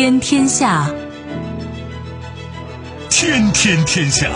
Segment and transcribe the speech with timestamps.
[0.00, 0.88] 天天下，
[3.10, 4.28] 天天天下。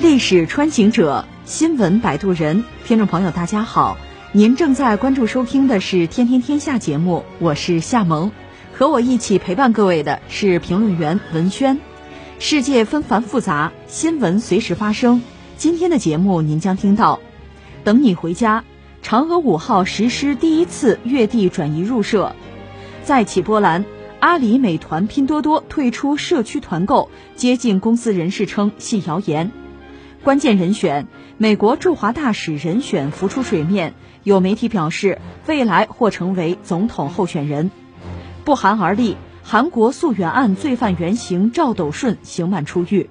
[0.00, 2.64] 历史穿行者，新闻摆渡人。
[2.86, 3.98] 听众朋友，大家好，
[4.32, 8.32] 您正在关注收听的是《天天天下》节目，我是夏萌，
[8.72, 11.78] 和我一起陪伴各位的是评论员文轩。
[12.38, 15.22] 世界纷繁复杂，新闻随时发生。
[15.56, 17.20] 今天的节目您将听到：
[17.84, 18.64] 等你回家，
[19.02, 22.32] 嫦娥五号实施第一次月地转移入社；
[23.04, 23.84] 再起波澜，
[24.18, 29.52] 阿里、美团、拼多多退出社区团购，接近公司人士称系谣言。
[30.22, 31.06] 关键人选，
[31.38, 33.94] 美国驻华大使人选浮出水面，
[34.24, 37.70] 有媒体表示未来或成为总统候选人。
[38.44, 39.16] 不寒而栗。
[39.46, 43.10] 韩国溯源案罪犯原型赵斗顺刑满出狱，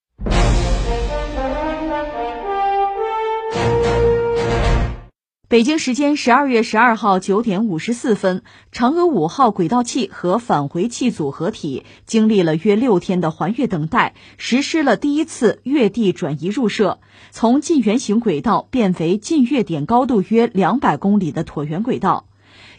[5.51, 16.99] 北京时间十二月十二号九点五十四分，嫦娥五号轨道器和返回器组合体经历了约六天的环月等待，实施了第一次月地转移入射，
[17.31, 22.27] 从近圆形轨道变为近月点高度约两百公里的椭圆轨道。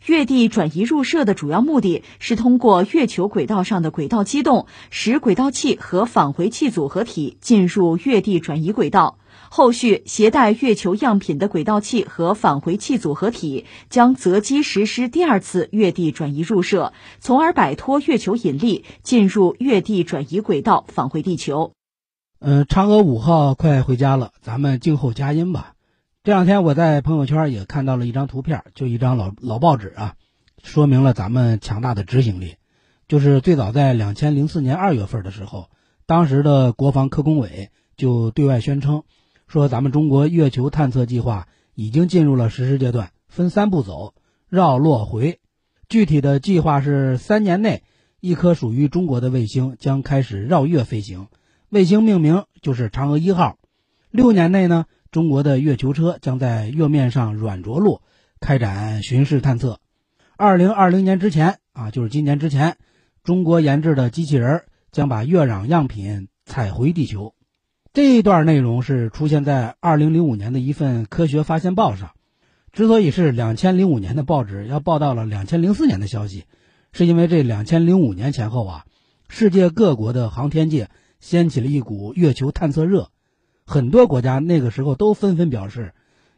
[0.07, 9.19] 月地转移入射的主要目的是通过月球轨道上的轨道机动，使轨道器和返回器组合体进入月地转移轨道。
[9.55, 21.75] 后续携带月球样品的轨道器和返回器组合体将择机实施第二次月地转移入射，从而摆脱月球引力，进入月地转移轨道返回地球。
[22.39, 25.75] 嗯，嫦娥五号快回家了，咱们静候佳音吧。
[26.25, 30.15] 这两天我在朋友圈也看到了一张图片，就一张老老报纸啊，
[30.63, 32.55] 说明了咱们强大的执行力。
[33.07, 35.69] 就是最早在两千零四年二月份的时候，
[36.07, 37.69] 当时的国防科工委
[37.99, 39.03] 就对外宣称。
[39.53, 44.15] 说咱们中国月球探测计划已经进入了实施阶段，分三步走：
[44.49, 45.41] 绕、落、回。
[45.91, 47.83] 具体的计划是三年内，
[48.19, 51.27] 一颗属于中国的卫星将开始绕月飞行，
[51.69, 53.59] 卫星命名就是嫦娥一号。
[54.11, 58.01] 六年内呢，中国的月球车将在月面上软着陆，
[58.41, 59.81] 开展巡视探测。
[60.39, 62.79] 二零二零年之前啊，就是今年之前，
[63.23, 64.63] 中国研制的机器人
[64.93, 67.35] 将把月壤样品采回地球。
[67.95, 72.13] 这一段内容是出现在二零零五年的一份科学发现报上。
[72.73, 76.45] 之所以是两千零五年的报纸要报道了两千零四年的消息，
[76.93, 78.87] 是因为这两千零五年前后啊，
[79.29, 80.89] 世界各国的航天界
[81.21, 83.11] 掀起了一股月球探测热，
[83.67, 85.93] 很多国家那个时候都纷纷表示，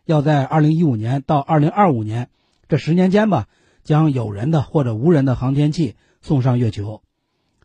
[0.05, 2.31] 要在二零一五年到二零二五年
[2.69, 3.47] 这十年间吧，
[3.85, 7.01] 将有人的或者无人的航天器送上月球。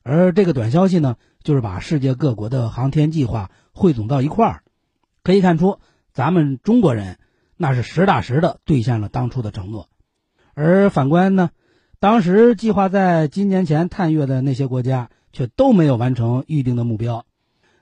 [0.04, 3.50] 而这个短消息呢，就是把世界各国的航天计划。
[3.80, 4.64] 汇总到一块儿，
[5.24, 5.80] 可以看出
[6.12, 7.18] 咱们中国人
[7.56, 9.88] 那是实打实的兑现了当初的承诺，
[10.54, 11.52] 而反观呢，
[12.02, 17.26] 当时计划在今年前探月的那些国家却都没有完成预定的目标，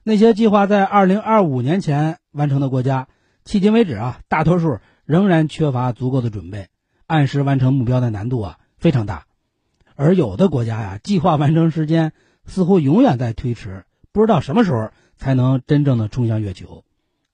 [0.04, 3.08] 那些计划在二零二五年前完成的国家，
[3.44, 6.68] 迄今为止啊，大多数仍然缺乏足够的准备，
[7.08, 9.26] 按时完成目标的难度啊非常大，
[9.96, 12.14] 而有的国家呀，计划完成时间
[12.46, 14.92] 似乎永远在推迟，不知道什么时候。
[15.18, 16.84] 才能真正的冲向月球。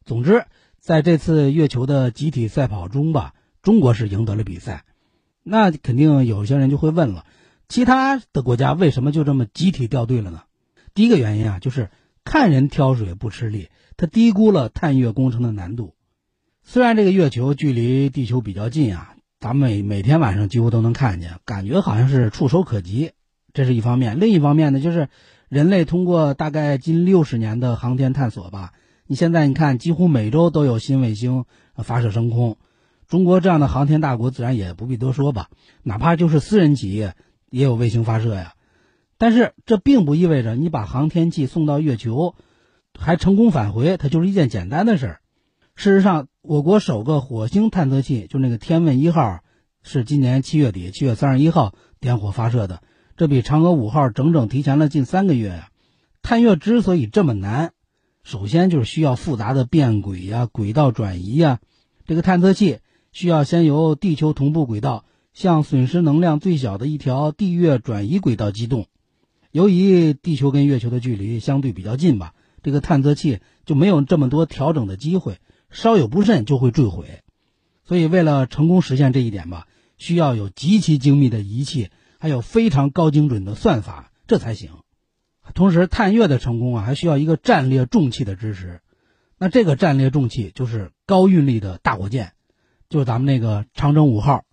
[0.06, 0.46] 总之，
[0.80, 4.84] 在这次月球的集体赛跑中吧，中国是赢得了比赛。
[5.44, 7.26] 那肯定有些人就会问了：
[7.70, 10.44] 其他的国家为什么就这么集体掉队了呢？
[10.94, 11.90] 第一个原因啊，就是
[12.26, 15.96] 看人挑水不吃力，他低估了探月工程的难度。
[16.64, 23.12] 虽然这个月球距离地球比较近啊，咱们每每天晚上几乎都能看见，感觉好像是触手可及，
[23.54, 24.20] 这是一方面。
[24.20, 25.08] 另一方面呢，就是。
[25.54, 28.74] 人类通过大概近六十年的航天探索吧，
[29.06, 31.46] 你现在你看，几乎每周都有新卫星
[31.76, 32.58] 发射升空。
[33.08, 35.52] 中国这样的航天大国，自然也不必多说吧。
[35.84, 37.16] 哪怕就是私人企业，
[37.52, 38.56] 也有卫星发射呀。
[39.20, 42.34] 但是这并不意味着你把航天器送到月球，
[43.00, 45.22] 还成功返回，它就是一件简单的事儿。
[45.76, 49.42] 事实上，我国首个火星探测器就那个天问一号，
[49.84, 52.82] 是今年七月底，七月三十一号点火发射的。
[53.16, 55.70] 这比嫦娥五号整整提前了近三个月呀！
[56.24, 57.74] 探月之所以这么难，
[58.24, 61.60] 首先就是需要复杂的变轨呀、轨道转移呀。
[62.08, 62.80] 这个探测器
[63.12, 68.88] 需要先由地球同步轨道向损失能量最小的一条地月转移轨道机动，
[69.52, 72.34] 由于地球跟月球的距离相对比较近吧，
[72.64, 75.38] 这个探测器就没有这么多调整的机会，
[75.70, 77.22] 稍有不慎就会坠毁。
[77.86, 79.68] 所以，为了成功实现这一点吧，
[80.00, 81.90] 需要有极其精密的仪器，
[82.24, 84.70] 还有非常高精准的算法，这才行。
[85.54, 88.80] 同时，探月的成功啊，还需要一个战略重器的支持。
[89.38, 92.32] 那这个战略重器就是高运力的大火箭，
[92.88, 94.46] 就是咱们那个长征五号，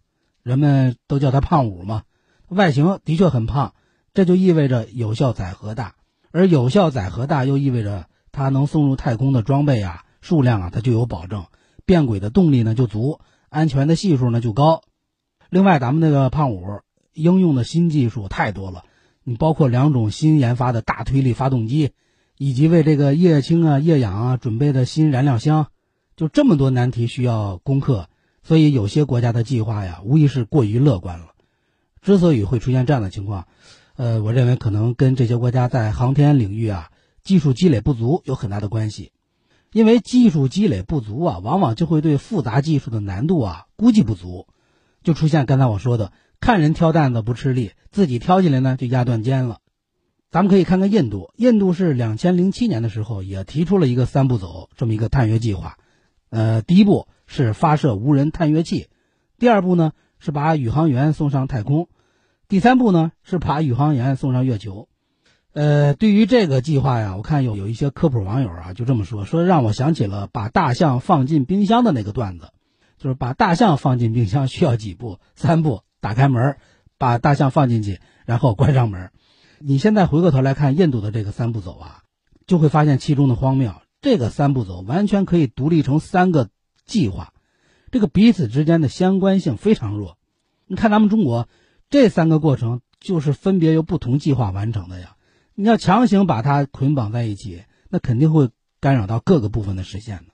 [0.43, 2.03] 人们都叫它胖五嘛。
[2.49, 3.73] 外形的确很胖，
[4.15, 5.95] 这就意味着有效载荷大，
[6.33, 11.47] 而有效载荷大又意味着它能送入太空的装备啊数量啊它就有保证，
[11.87, 14.83] 变轨的动力呢就足，安全的系数呢就高。
[15.51, 16.65] 另外，咱们那个胖五
[17.23, 18.85] 应用的新技术太多了。
[19.23, 21.91] 你包括两种新研发的大推力发动机，
[22.39, 25.67] 以及为这个液氢啊、液氧啊准备的新燃料箱，
[26.17, 28.09] 就这么多难题需要攻克，
[28.43, 31.27] 所以有些国家的计划呀，无疑是过于乐观了。
[32.01, 33.47] 之所以会出现这样的情况，
[33.97, 36.91] 呃，我认为可能跟这些国家在航天领域啊
[37.23, 39.13] 技术积累不足有很大的关系。
[39.71, 44.47] 因为技术积累不足啊，往往就会对复杂技术的难度啊估计不足，
[45.05, 46.11] 就出现刚才我说的。
[46.41, 49.59] 看人挑担子不吃力，自己挑起来呢就压断肩了。
[50.31, 55.77] 咱们可以看看印度，印度是两千零七年的时候也提出了一个三步走这么一个探月计划。
[56.31, 58.89] 呃，第一步是发射无人探月器，
[59.39, 61.89] 第二步呢是把宇航员送上太空，
[62.49, 64.89] 第三步呢是把宇航员送上月球。
[65.53, 72.51] 呃，对于这个计划呀，我看有有一些科普网友啊就这么说，说让我想起了把大象放进冰箱的那个段子，
[72.97, 75.19] 就是把大象放进冰箱需要几步？
[75.35, 75.83] 三步。
[76.01, 76.57] 打开门，
[76.99, 79.11] 把大象放进去，然后关上门。
[79.59, 82.03] 你现在回过头来看印度的这个三步走啊，
[82.47, 83.75] 就会发现其中的荒谬。
[84.01, 86.49] 这个三步走完全可以独立成三个
[86.87, 87.35] 计划，
[87.91, 90.17] 这个彼此之间的相关性非常弱。
[90.67, 91.49] 你看咱们中国
[91.91, 95.17] 这三个过程就是分别由不同计划完成的呀。
[95.55, 98.49] 你要强行把它捆绑在一起，那肯定会
[98.81, 100.25] 干扰到各个部分的实现的。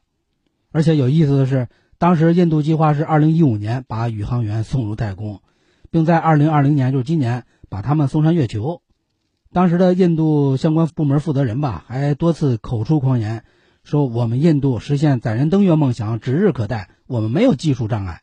[0.70, 1.68] 而且有意思的是，
[1.98, 5.40] 当时印度计划是二零一五年把宇航员送入太空。
[5.96, 8.82] 并在二零二零年，就是今年，把他们送上月球。
[9.50, 13.44] 当时的印度相关部门负责人吧，还多次口出狂言，
[13.82, 18.20] 说我们印度实现载人登月梦想指日可待，我们没有技术障碍。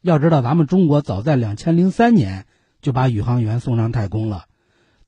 [0.00, 2.46] 要知道，咱们中国早在两千零三年
[2.80, 4.46] 就把宇航员送上太空了，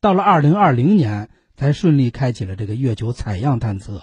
[0.02, 4.02] 到了二零二零年才顺利开启了这个月球采样探测。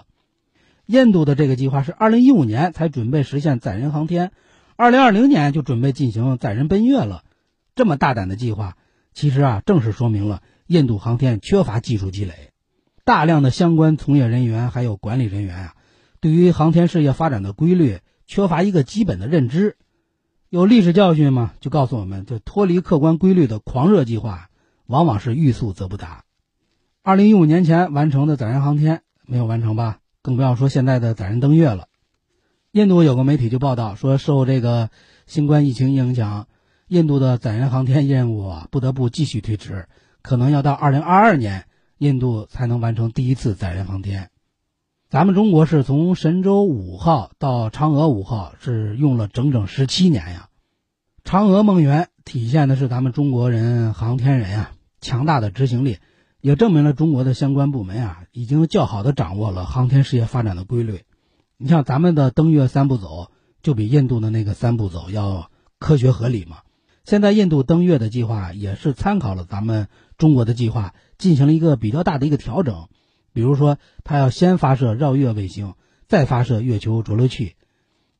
[0.86, 4.32] 印度的这个计划是二零一五年才准备实现载人航天，
[4.74, 7.22] 二零二零年就准备进行载人奔月了。
[7.74, 8.76] 这么大胆的计划，
[9.14, 12.52] 其实啊，正是说明了印度航天缺乏技术积累，
[13.04, 15.74] 大量的相关从业人员还有管理人员啊，
[16.20, 19.76] 对于航天事业发展的规律缺乏一个基本的认知。
[20.50, 21.54] 有历史教训吗？
[21.60, 24.50] 就告诉我们，就脱离客观规律的狂热计划，
[24.86, 26.24] 往往是欲速则不达。
[27.02, 30.00] 二零一五年前完成的载人航天没有完成吧？
[30.20, 31.88] 更不要说现在的载人登月了。
[32.70, 34.90] 印度有个媒体就报道说，受这个
[35.26, 36.46] 新冠疫情影响。
[36.92, 39.86] 印度的载人航天任务啊，不得不继续推迟，
[40.20, 41.64] 可能要到二零二二年，
[41.96, 44.28] 印度才能完成第一次载人航天。
[45.08, 50.50] 咱们中国是从神舟五号到嫦娥五号，是用了整整十七年呀。
[51.24, 55.96] 嫦娥梦圆体现的是咱们中国人航天人啊强大的执行力，
[56.42, 61.04] 也证明了中国的相关部门啊已经较好的掌握了航天事业发展的规律。
[61.56, 63.30] 你像咱们的登月三步走，
[63.62, 66.58] 就比印度的那个三步走要科学合理嘛。
[67.04, 72.88] 现在印度登月的计划也是参考了咱们中国的计划，进行了一个比较大的一个调整。
[73.32, 75.74] 比如说，他要先发射绕月卫星，
[76.06, 77.54] 再发射月球着陆器。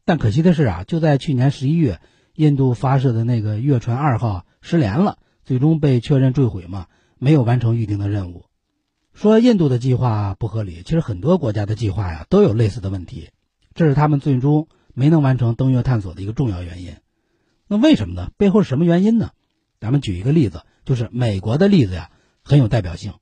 [0.04, 2.00] 但可惜的是啊，就在去年十一月，
[2.34, 6.86] 印度发射的那个月船二号失联了，最终被确认坠毁嘛，
[7.18, 8.46] 没有完成预定的任务。
[9.14, 13.28] 说印度的计划不合理，其实很多国家的计划呀都有类似的问题，
[13.74, 16.96] 这是他们最终没能完成登月探索的一个重要原因。
[17.72, 18.30] 那为什么呢？
[18.36, 19.30] 背后是什么原因呢？
[19.80, 22.10] 咱们举一个例子，就是美国的例子呀，
[22.42, 23.14] 很有代表性。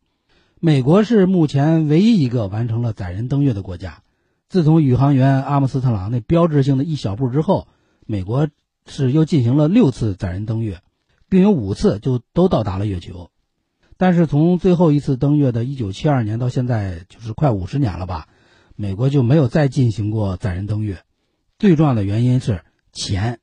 [0.59, 4.03] 美国是目前唯一一个完成了载人登月的国家。
[4.49, 7.69] 自从宇航员阿姆斯特朗那标志性的一小步之后，
[8.07, 8.49] 美国
[8.87, 10.81] 是又进行了六次载人登月，
[11.29, 13.31] 并有五次就都到达了月球。
[13.99, 18.27] 但是从最后一次登月的1972年到现在，就是快五十年了吧，
[18.75, 21.05] 美国就没有再进行过载人登月。
[21.61, 23.39] 最重要的原因是钱。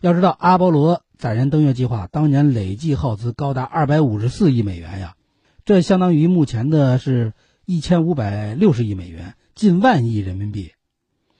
[0.00, 5.16] 要知道，阿波罗载人登月计划当年累计耗资高达二百五十四亿美元呀，
[5.64, 7.32] 这相当于目前的是
[7.66, 10.70] 一千五百六十亿美元，近万亿人民币。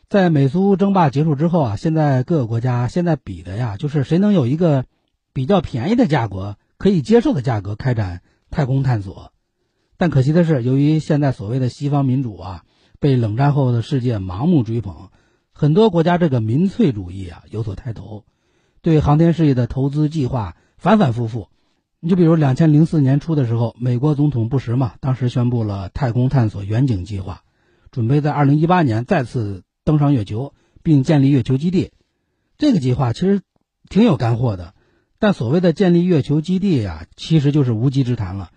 [0.09, 4.87] 在美苏争霸结束之后啊，现在各个国家现在比的呀，就是谁能有一个
[5.33, 9.33] 比较便宜的价格、可以接受的价格开展太空探索。
[9.97, 12.65] 但可惜的是，由于现在所谓的西方民主啊，
[12.99, 15.11] 被冷战后的世界盲目追捧，
[15.53, 18.25] 很多国家这个民粹主义啊有所抬头，
[18.83, 21.49] 对航天事业的投资计划反反复复。
[22.01, 27.43] 你就比如两千零四年初的时候，美国总统布什嘛，当时宣布了太空探索远景计划，
[27.91, 30.55] 准备在二零一八年再次登上月球，
[30.85, 31.91] 并建立月球基地。
[32.57, 33.41] 这个计划其实
[33.89, 34.75] 挺有干货的，
[35.19, 38.51] 但所谓的建立月球基地呀，其实就是无稽之谈了。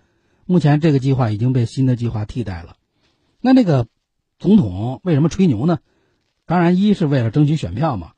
[0.46, 2.76] 目前这个计划已经被新的计划替代了。
[3.40, 3.88] 那那个
[4.38, 5.80] 总统为什么吹牛呢？
[6.46, 8.12] 当然，一是为了争取选票嘛。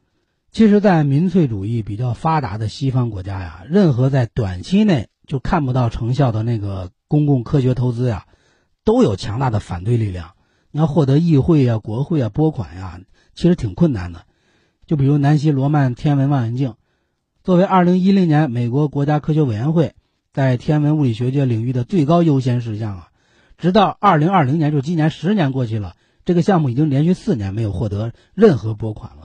[0.54, 8.26] 其实，在民粹主义比较发达的西方国家呀，任何在短期内就看不到成效的那个公共科学投资呀，
[8.84, 10.34] 都有强大的反对力量。
[10.70, 13.00] 你要获得议会啊、国会啊拨款呀，
[13.34, 14.26] 其实挺困难的。
[14.86, 16.74] 就比如南希罗曼天文望远镜，
[17.42, 19.94] 作为2010年美国国家科学委员会。
[20.32, 23.08] 在天文物理学界领域的最高优先事项啊，
[23.58, 29.23] 直到二零二零年，就今年十年过去了，这个项目已经连续四年没有获得任何拨款了。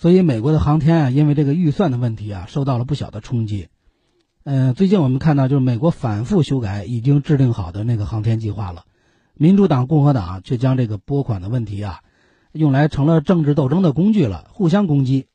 [0.00, 3.66] 所以，美国的航天啊，因为这个预算的问题啊，受到了不小的冲击。
[4.44, 8.84] 嗯，最近我们看到，就是美国反复修改已经制定好的那个航天计划了，
[9.34, 12.02] 民主党、共和党却将这个拨款的问题啊，
[12.52, 15.26] 用来成了政治斗争的工具了，互相攻击。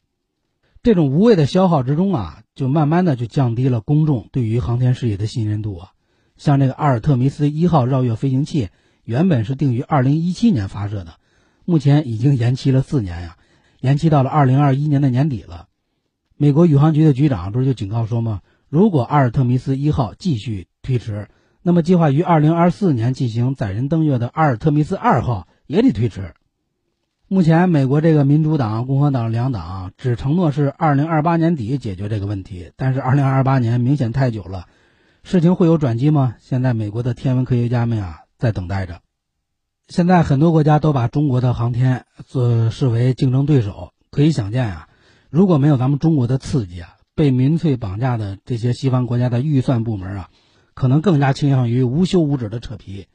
[0.81, 5.89] 这种无谓的消耗之中啊，就慢慢的就降低了公众对于航天事业的信任度啊。
[6.37, 8.69] 像这个阿尔特弥斯一号绕月飞行器，
[9.03, 11.15] 原本是定于二零一七年发射的，
[11.65, 13.35] 目前已经延期了四年呀，
[13.83, 15.67] 延期到了二零二一年的年底了。
[16.37, 18.39] 美国宇航局的局长不是就警告说吗？
[18.69, 21.27] 如果阿尔特弥斯一号继续推迟，
[21.61, 26.33] 那么计划于二零二四年进行载人登月的阿尔特弥斯二号也得推迟。
[27.27, 34.65] 目前，美国这个民主党、共和党两党只承诺是二零二八年底解决这个问题，但是二零二八年明显太久了，
[35.23, 36.35] 事情会有转机吗？
[36.39, 39.02] 现在美国的天文科学家们啊在等待着。
[39.87, 44.87] 现在很多国家都把中国的航天做视为竞争对手，可以想见啊，
[45.29, 50.29] 如果没有咱们中国的刺激啊，被民粹绑架的这些西方国家的预算部门啊，
[50.73, 53.07] 可能更加倾向于无休无止的扯皮。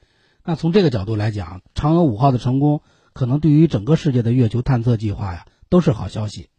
[0.45, 2.83] 那从这个角度来讲，嫦娥五号的成功。
[3.15, 6.51] 可能对于整个世界的月球探测计划呀，都是好消息。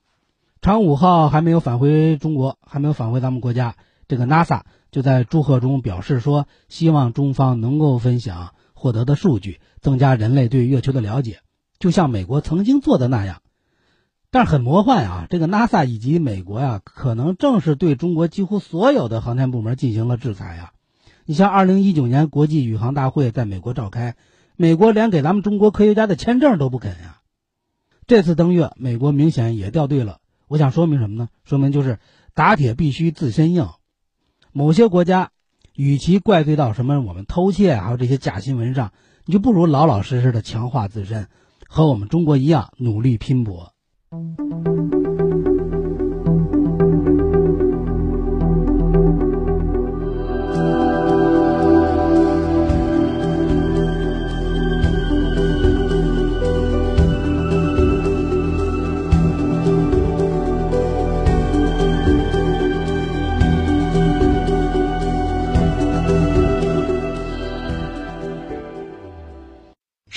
[0.61, 3.75] 嫦娥五号还没有返回中国，还没有返回咱们国家，
[4.09, 11.41] 这个 NASA 就在祝贺中表示说，希望中方能够分享获得的数据，增加人类对月球的了解，
[11.77, 13.43] 就像美国曾经做的那样。
[14.31, 20.71] 但是很魔幻啊，这个 NASA 以及美国呀，可能正是对中国几乎所有的航天部门进行了制裁呀。
[21.25, 24.15] 你像2019年国际宇航大会在美国召开。
[24.61, 27.21] 美国连给咱们中国科学家的签证都不肯呀！
[28.07, 30.19] 这次登月，美国明显也掉队了。
[30.49, 31.29] 我想说明什么呢？
[31.45, 31.99] 说明就是
[32.33, 33.69] 打铁必须自身硬。
[34.51, 35.31] 某些国家，
[35.79, 38.91] 与其怪罪到什么我们偷窃还有这些假新闻上，
[39.23, 41.27] 你就不如老老实实的强化自身，
[41.69, 43.71] 和我们中国一样努力拼搏。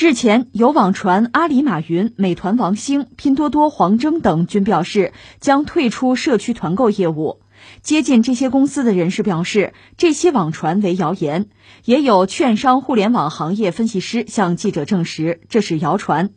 [0.02, 7.38] 日前，有网传阿里马云、美团王兴、拼多多黄峥等均表示将退出社区团购业务。
[7.82, 11.46] 接近这些公司的人士表示，这些网传为谣言。
[11.84, 16.30] 也有券商互联网行业分析师向记者证实，这是谣传。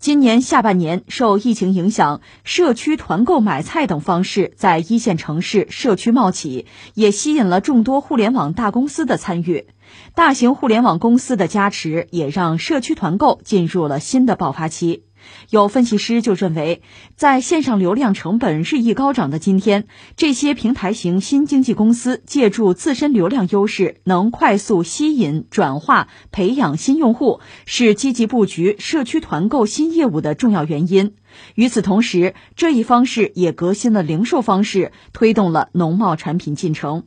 [0.00, 9.66] 今年下半年，受疫情影响，社区团购买菜等方式在一线城市社区冒起，也吸引了众多互联网大公司的参与。
[10.14, 15.07] 大型互联网公司的加持，也让社区团购进入了新的爆发期。
[15.50, 16.82] 有分析师就认为，
[17.16, 31.14] 在线上流量成本日益高涨的今天，这些平台型新经济公司借助自身流量优势，能快速吸引、转化、培养新用户，是积极布局社区团购新业务的重要原因。
[31.54, 37.04] 与此同时，这一方式也革新了零售方式，推动了农贸产品进程。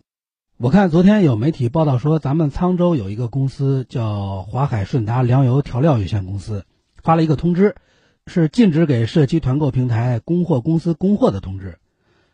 [0.57, 6.65] 我看昨天有媒体报道说，咱们沧州有一个公司叫华海顺达粮油调料有限公司，
[7.01, 7.75] 发了一个通知。
[8.27, 11.79] 是禁止给社区团购平台供货公司供货的通知。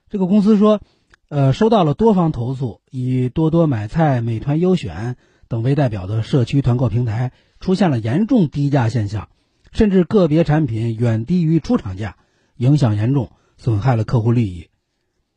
[0.09, 0.81] 这个公司说，
[1.29, 5.15] 呃，收到了多方投诉，以多多买菜、美团优选
[5.47, 9.29] 等为代表的社区团购平台出现了严重低价现象，
[9.71, 12.17] 甚至个别产品远低于出厂价，
[12.55, 14.67] 影响严重，损害了客户利益。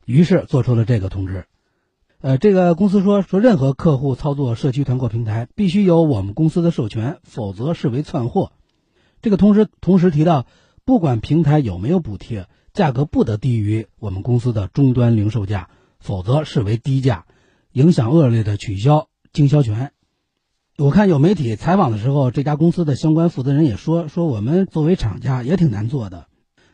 [0.04, 1.46] 于是做出了这个通知。
[2.20, 8.52] 呃，这个公司说说任何客户操作社区团购平台必须有我们公司的授权，否则视为窜货。
[9.22, 10.46] 这个同时同时提到，
[10.84, 17.26] 不管平台有没有补贴，价格不得低于我们公司的终端零售价，否则视为低价，
[17.72, 19.92] 影响恶劣的取消经销权。
[20.78, 26.26] 我看有媒体采访的时候，这家公司的相关负责人也说说我们作为厂家也挺难做的，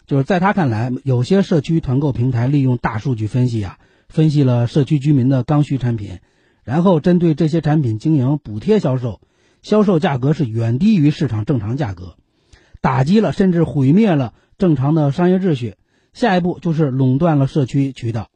[0.06, 3.78] 就是在他看来，有些社区团购平台利用大数据分析啊。
[4.08, 6.20] 分析了社区居民的刚需产品，
[6.62, 9.20] 然后针对这些产品经营补贴销售，
[9.62, 12.14] 销售价格是远低于市场正常价格，
[12.80, 15.76] 打击了甚至毁灭了正常的商业秩序。
[16.12, 18.28] 下一步就是垄断了社区渠道。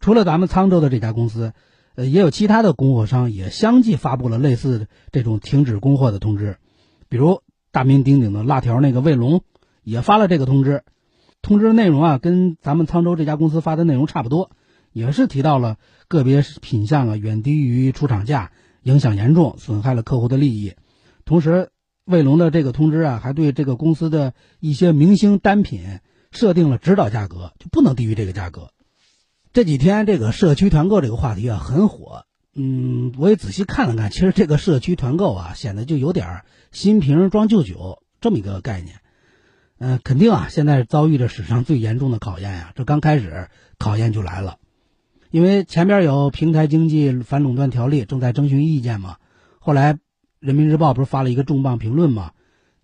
[0.00, 1.52] 除了咱们沧州的这家公司，
[1.94, 6.56] 呃，也有其他的供货商也相继发布了类似这种停止供货的通知，
[7.08, 9.42] 比如大名鼎鼎的辣条那个卫龙
[9.82, 10.84] 也发了这个通知。
[11.42, 14.50] 通知的内容啊，跟咱们沧州这家公司发的内容差不多。
[14.92, 15.76] 也是提到了
[16.08, 18.50] 个别品项啊远低于出厂价，
[18.82, 20.72] 影响严重，损害了客户的利益。
[21.26, 21.68] 同时，
[22.06, 28.70] 卫龙的这个通知啊，还对这个公司的一些明星单品设定了指导价格，就不能低于这个价格。
[29.52, 39.00] 这几天这个社区团购这个话题啊很火，嗯，我也仔细看了看，其实这个社区团购啊显得就有点新瓶装旧酒这么一个概念。
[39.78, 43.48] 嗯，肯定啊，现在遭遇着史上最严重的考验呀，这刚开始
[43.78, 44.58] 考验就来了。
[45.30, 49.16] 因为前边有平台经济反垄断条例正在征询意见嘛，
[49.58, 49.98] 后来
[50.40, 52.32] 人民日报不是发了一个重磅评论吗，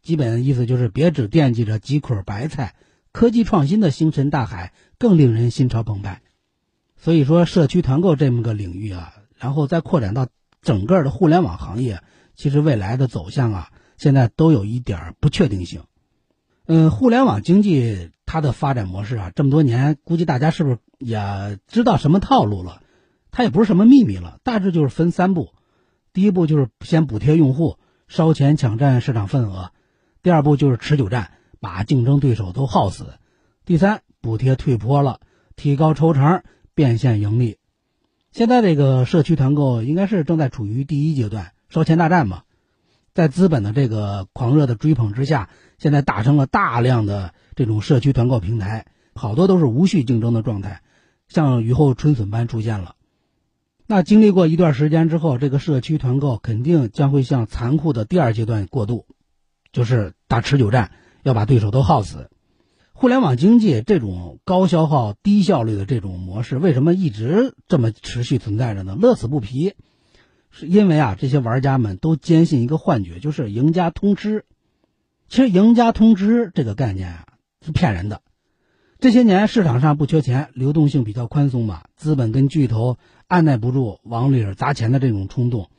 [0.02, 2.75] 基本意思就是别只惦记着几捆白菜，
[3.12, 6.23] 科技创新的星辰大海更令人心潮澎湃。
[6.97, 10.28] 所以说，社区团购这么个领域啊，然后再扩展到
[10.61, 12.02] 整个的互联网行业，
[12.35, 15.82] 其实未来的走向啊，现在都有一点不确定性。
[16.66, 20.79] 嗯，互联网经济它的发展模式啊，这么多年，估计大家是不是？
[20.98, 22.81] 也知道什么套路了，
[23.33, 25.53] 它也不是什么秘密了，大致就是分三步：
[26.12, 29.70] 第一步就是先补贴用户，烧钱抢占市场份额；
[30.22, 33.05] 第二步就是持久战，把竞争对手都耗死；
[33.64, 35.20] 第三，补贴退坡了，
[35.57, 36.42] 提高抽成，
[36.75, 37.57] 变现盈利。
[38.31, 42.42] 现在这个社区团购应该是正在处于第一阶段，烧钱大战嘛，
[43.14, 45.48] 在资本的这个狂热的追捧之下，
[45.79, 50.83] 现在打成了大量的这种社区团购平台，好多都是无序竞争的状态。
[51.29, 52.96] 像雨后春笋般出现了，
[53.94, 59.05] 那经历过一段时间之后，这个社区团购肯定将会向残酷的第二阶段过渡，
[59.70, 62.31] 就是打持久战，要把对手都耗死。
[62.94, 68.96] 互联网经济这种高消耗、低效率的这种模式，为什么一直这么持续存在着呢？
[68.98, 69.74] 乐此不疲，
[70.50, 74.46] 是因为啊，这些玩家们都坚信一个幻觉，就是赢家通吃。
[75.28, 77.26] 其实，赢家通吃这个概念啊，
[77.61, 78.22] 是骗人的。
[79.00, 82.98] 这些年市场上不缺钱，流动性比较宽松嘛，资本跟巨头
[83.33, 85.71] 按耐不住往里砸钱的这种冲动。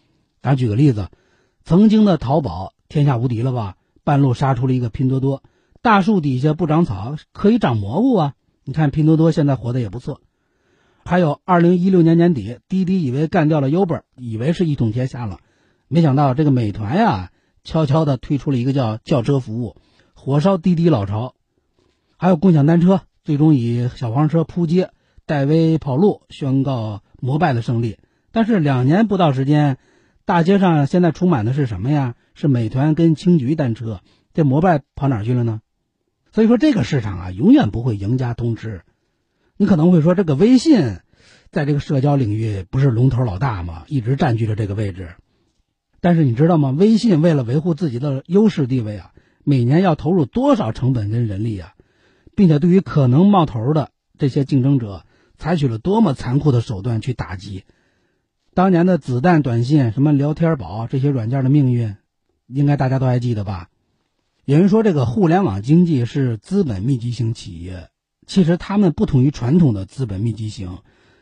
[0.42, 1.10] 咱举个例子，
[1.64, 3.78] 曾经的淘宝天下无敌了吧？
[4.04, 5.44] 半路杀出了一个拼多多，
[5.84, 8.34] 大树底下不长草，可以长蘑菇啊！
[8.64, 10.20] 你看拼多多现在活得也不错。
[11.06, 15.38] 还有二零一六年年底，滴滴以为干掉了 Uber，以为是一统天下了，
[15.88, 17.30] 没想到这个美团呀，
[17.64, 19.76] 悄悄的推出了一个叫轿车服务，
[20.16, 21.36] 火烧滴滴老巢。
[22.18, 23.02] 还有共享单车。
[23.24, 24.90] 最终以小黄车扑街、
[25.28, 28.00] 戴威跑路宣告摩拜的胜利。
[28.34, 29.78] 但是两年不到时间，
[30.26, 32.16] 大街上现在充满的是什么呀？
[32.34, 34.02] 是美团跟青桔单车。
[34.34, 35.62] 这摩拜跑哪去了呢？
[36.34, 38.82] 所以说这个市场啊，永远不会赢家通吃。
[39.56, 40.98] 你可能会说，这个微信
[41.50, 43.84] 在这个社交领域不是龙头老大吗？
[43.88, 45.12] 一直占据着这个位置。
[46.02, 46.72] 但是你知道吗？
[46.72, 49.12] 微信为了维护自己的优势地位啊，
[49.46, 51.74] 每年要投入多少成本跟人力啊？
[52.36, 55.06] 并且对于可能冒头的这些竞争者，
[55.44, 57.66] 采取了多么残酷的手段去打击。
[58.54, 61.98] 当年的子弹短信、什么聊天宝这些软件的命运，
[62.48, 63.68] 应该大家都还记得吧？
[64.46, 67.90] 有人说这个互联网经济是资本密集型企业，
[68.26, 70.78] 其实他们不同于传统的资本密集型，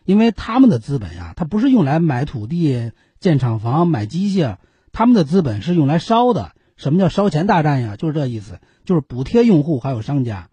[0.05, 4.57] 因为他们的资本呀，它不是用来买土地、建厂房、买机械，
[4.91, 6.51] 他们的资本是用来烧的。
[6.77, 7.95] 什么叫烧钱大战呀？
[7.95, 10.49] 就是这意思，就是补贴用户还有商家。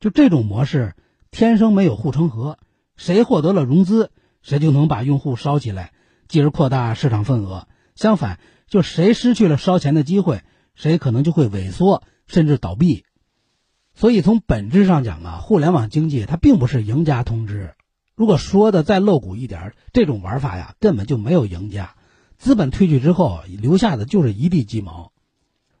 [0.00, 0.94] 就这种模式，
[1.30, 2.56] 天生没有护城河，
[2.96, 4.10] 谁获得了融资，
[4.42, 5.92] 谁就能把用户烧起来，
[6.28, 7.66] 继而扩大市场份额。
[7.94, 10.42] 相反，就谁失去了烧钱的机会，
[10.74, 13.04] 谁可能就会萎缩甚至倒闭。
[13.94, 17.74] 所以从本质上讲啊，互联网经济它并不是赢家通吃。
[18.16, 21.94] 如果说的再露骨一点，这种玩法呀，根本就没有赢家，
[22.36, 25.12] 资本退去之后，留下的就是一地鸡毛。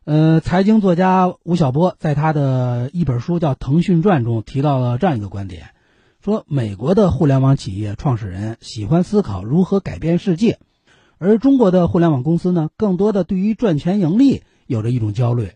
[0.04, 5.73] 呃，财经作家吴晓波在他的一本书叫《腾讯传》中提到了这样一个观点，
[6.24, 10.58] 说美国的互联网企业创始人喜欢思考如何改变世界，
[11.18, 15.50] 而中国的互联网公司呢，更多的对于赚钱盈利有着一种焦虑。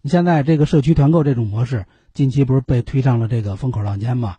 [0.00, 4.36] 你现在这个社区团购这种模式，近期不是被推上了这个风口浪尖吗？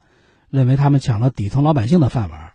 [0.49, 2.53] 认为他们抢了底层老百姓的饭碗。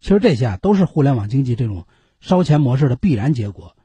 [0.00, 1.86] 其实这些啊，都是互联网经济这种
[2.18, 3.76] 烧钱模式的必然结果。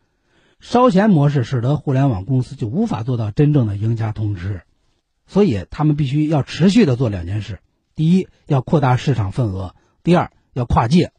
[0.59, 4.63] 烧钱模式使得互联网公司就无法做到真正的赢家通吃，
[5.27, 7.59] 所以他们必须要持续的做两件事。
[7.95, 11.11] 第一，要扩大市场份额；第二，要跨界。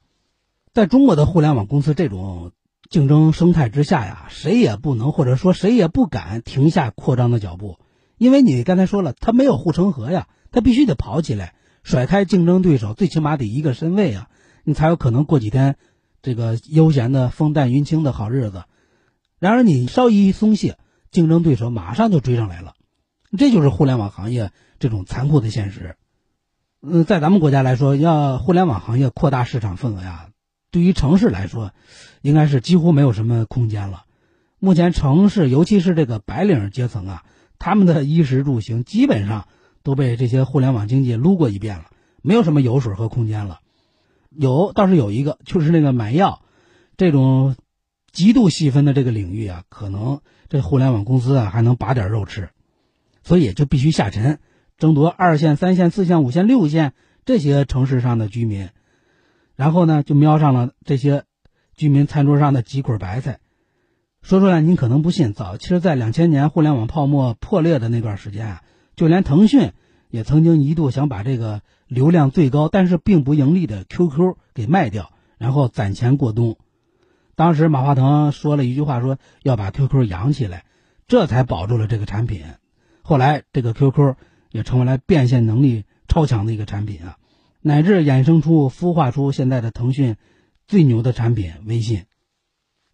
[0.72, 2.52] 在中国的互联网公司这种
[2.88, 7.78] 竞争生态之下呀，谁也不能或者说谁也不敢停下扩张的脚步，
[8.16, 14.28] 因为你刚才说了，他没有护城河呀，他必须得跑起来，甩开竞争对手，最起码得一个身位啊，
[14.64, 15.76] 你才有可能过几天
[16.22, 18.64] 这个悠闲的风淡云轻的好日子。
[19.38, 20.78] 然而你稍一松懈，
[21.11, 22.74] 竞争对手马上就追上来了，
[23.37, 25.96] 这就是互联网行业这种残酷的现实。
[26.85, 30.31] 嗯，在咱们国家来说，要互联网行业扩大市场份额呀，
[30.73, 31.71] 对于城市来说，
[32.23, 34.03] 应该是几乎没有什么空间了。
[34.59, 37.25] 目前城市，尤其是这个白领阶层啊，
[37.61, 39.47] 他们的衣食住行基本上
[39.85, 41.85] 都被这些互联网经济撸过一遍了，
[42.21, 43.61] 没有什么油水和空间了。
[44.31, 46.42] 有倒是有一个，就是那个买药
[46.97, 47.55] 这种
[48.11, 52.51] 极度细分的这个领域啊，可能这互联网公司啊还能拔点肉吃，
[53.23, 54.40] 所以就必须下沉。
[54.83, 58.71] 争夺二线、三线、四线、五线、六线这些城市上的居民，
[59.55, 61.23] 然后呢，就瞄上了这些
[61.77, 63.38] 居民餐桌上的几捆白菜。
[64.23, 68.62] 说出来您可能不信，早其实，在两千年互联网泡沫破裂的那段时间啊，
[68.97, 69.71] 就连腾讯
[70.11, 76.57] 也曾经一度想把这个流量最高但是并不盈利的 QQ 给卖掉，然后攒钱过冬。
[77.37, 80.64] 当时马化腾说了一句话，说要把 QQ 养起来，
[81.07, 82.42] 这才保住了这个产品。
[83.03, 84.16] 后来这个 QQ。
[84.52, 87.16] 也成为了变现能力超强的一个产品啊，
[87.60, 90.16] 乃至衍生出、孵化出现在的腾讯
[90.68, 92.04] 最牛的产品微信。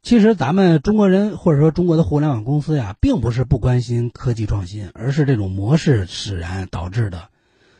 [0.00, 7.28] 其实咱们中国人或者说中国的互联网公司呀，并不是不关心科技创新，而是这种模式使然导致的。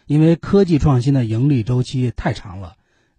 [0.07, 2.75] 因为科技创新的盈利周期太长了，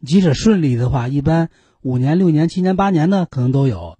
[0.05, 1.49] 即使顺利的话，一般
[1.81, 3.97] 五年、六年、七年、八年呢，可能都有。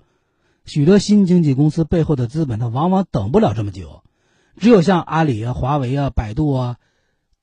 [0.66, 4.04] 许多新经济公司背后的资本，它往往等不了这么久。
[4.58, 6.78] 只有像阿里啊、华为啊、百度啊，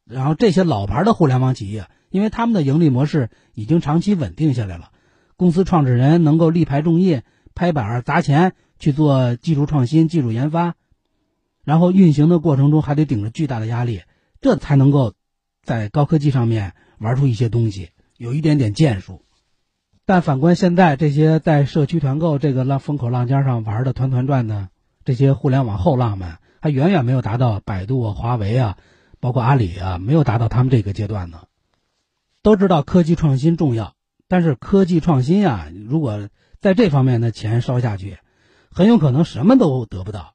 [0.04, 4.90] 然后这些老牌的互联网企业，因为他们的盈利模式已经长期稳定下来了，
[5.36, 7.22] 公司创始人能够力排众议、
[7.54, 10.74] 拍板砸钱去做技术创新、技术研发，
[11.64, 14.02] 然后运行的过程中还得顶着巨大的压力，
[14.40, 15.14] 这才能够
[15.62, 19.22] 在高科技上面玩出一些东西，有一点点建树。
[20.04, 24.68] 但反观现在这些在社区团购这个浪风口浪尖上玩的团团转的
[25.04, 26.36] 这些互联网后浪们。
[26.66, 28.76] 还远远没有达到百度啊、华为啊，
[29.20, 31.44] 包括阿里啊，没有达到他们这个阶段呢。
[32.42, 33.94] 都知道科技创新重要，
[34.26, 38.18] 但是科技创新啊，如果在这方面的钱烧下去，
[38.72, 40.34] 很有可能什么都得不到。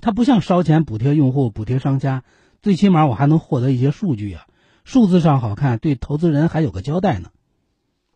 [0.00, 2.22] 它不像烧钱补贴用户、补贴商家，
[2.60, 4.46] 最起码我还能获得一些数据啊，
[4.84, 7.30] 数字上好看，对投资人还有个交代呢。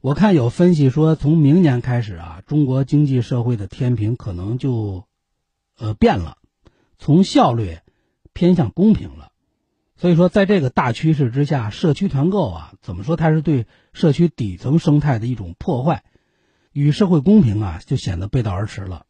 [0.01, 5.03] 我看有分析说，从明年开始啊，中国经济社会的天平可能就，
[5.81, 6.37] 呃，变了。
[6.99, 7.79] 从效率
[8.33, 9.31] 偏向公平了，
[9.97, 16.05] 所以说在这个大趋势之下，社区团购啊，怎么说它是对社区底层生态的一种破坏，
[16.73, 19.07] 与社会公平啊就显得背道而驰了。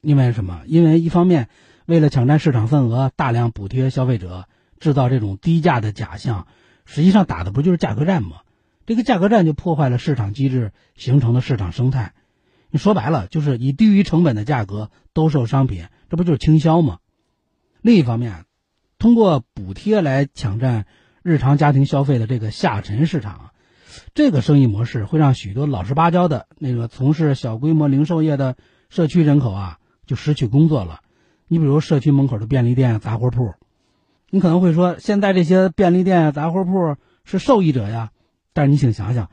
[0.00, 0.62] 因为什么？
[0.66, 1.48] 因为一方面
[1.86, 4.46] 为了抢占市场份额，大量补贴消费者，
[4.78, 6.46] 制造这种低价的假象，
[6.84, 8.42] 实际上打的不就是价格战吗？
[8.86, 12.14] 这个价格战就破坏了市场机制形成的市场生态。
[12.70, 16.98] 你说白了，就是以低于成本的价格兜售商品，这不就是倾销吗？
[17.80, 18.44] 另一方面，
[18.98, 20.86] 通过补贴来抢占
[21.22, 23.50] 日常家庭消费的这个下沉市场，
[24.14, 28.56] 这个生意模式会让许多老实巴交的那个从事小规模零售业的
[28.88, 31.00] 社区人口啊，就失去工作了。
[31.46, 33.54] 你比如社区门口的便利店、杂货铺，
[34.28, 38.10] 你可能会说，现在这些便利店、杂货铺是受益者呀。
[38.52, 39.30] 但是你请想想，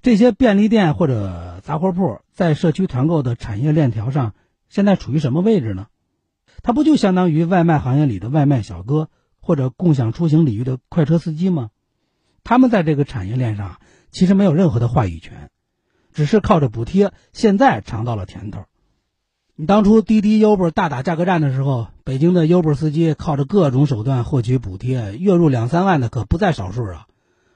[0.00, 4.34] 这些便利店或者杂货铺在社区团购的产业链条上，
[4.68, 5.88] 现在处于什么位置呢？
[6.62, 9.08] 它不就相当于外卖行业里的外卖小哥，
[9.40, 11.70] 或者共享出行领域的快车司机吗？
[12.44, 13.78] 他们在这个产业链上
[14.10, 15.50] 其实没有任何的话语权，
[16.12, 18.64] 只是靠着补贴，现在尝到了甜头。
[19.54, 27.06] 你当初滴滴、优步大打价格战的时候，北京的优步司机靠着各种手段获取补贴，月入两三万的可不在少数啊。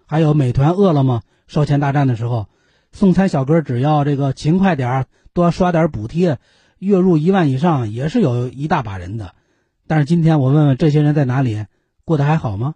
[0.07, 2.49] 还有美团、饿了么烧钱大战的时候，
[2.93, 6.39] 送餐小哥只要这个勤快点儿，多刷点补贴。
[6.79, 9.35] 月入一万以上也是有一大把人的，
[9.87, 11.67] 但是今天我问问这些人在哪里，
[12.05, 12.75] 过得还好吗？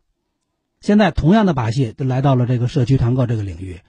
[0.80, 3.80] 现在同样的把戏就来到了这个社区团购这个领域，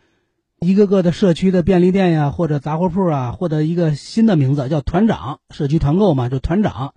[0.59, 6.93] 一个个的社区的便利店呀，或者杂货铺啊，获得一个新的名字叫团长，社区团购嘛，就团长。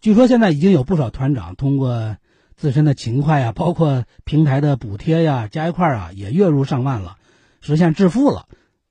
[0.00, 2.16] 据说现在已经有不少团长通过
[2.56, 7.16] 自身的勤快呀，包括平台的补贴呀，加一块啊，也月入上万了，
[7.60, 8.46] 实现致富了。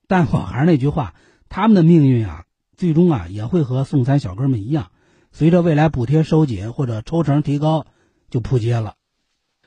[0.06, 1.14] 但我还是那句话，
[1.48, 2.44] 他们的命运啊，
[2.76, 4.90] 最终啊也会和送餐小哥们一样，
[5.32, 7.86] 随着未来补贴收紧或者抽成提高，
[8.30, 8.94] 就扑街了。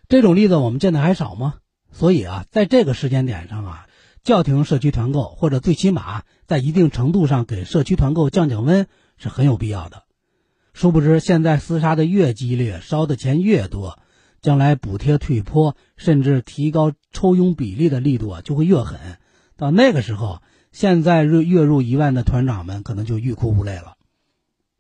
[0.07, 1.55] 这种例子我们见的还少吗？
[1.91, 3.87] 所以啊，在这个时间点上啊，
[4.23, 10.03] 叫停社区团购，或者最起码在一定程度上给社区团购降降温，是很有必要的。
[10.73, 13.97] 殊不知，现在厮杀的越激烈，烧的钱越多，
[14.41, 18.99] 将来补贴退坡，甚至提高抽佣比例的力度啊，就会越狠。
[19.57, 23.95] 到那个时候，现在月月入一万的团长们可能就欲哭无泪了。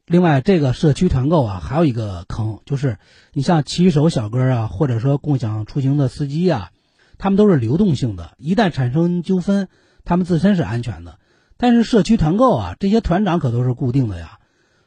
[0.05, 2.99] 另外，这个社区团购啊，还有一个坑，就是
[3.33, 6.69] 你像骑手小哥啊，或者说共享出行的司机啊，
[7.17, 9.67] 他们都是流动性的，一旦产生纠纷，
[10.05, 11.17] 他们自身是安全的。
[11.57, 14.39] 但是社区团购啊，这些团长可都是固定的呀，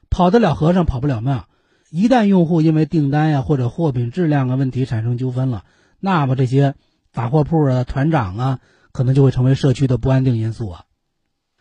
[0.09, 1.47] 跑得了和尚跑不了庙。
[1.91, 5.65] 一旦用户因为订单呀或者货品质量的问题产生纠纷了，
[6.01, 6.75] 那么这些
[7.13, 8.61] 杂货铺啊团长啊。
[8.95, 10.85] 可能就会成为社区的不安定因素啊，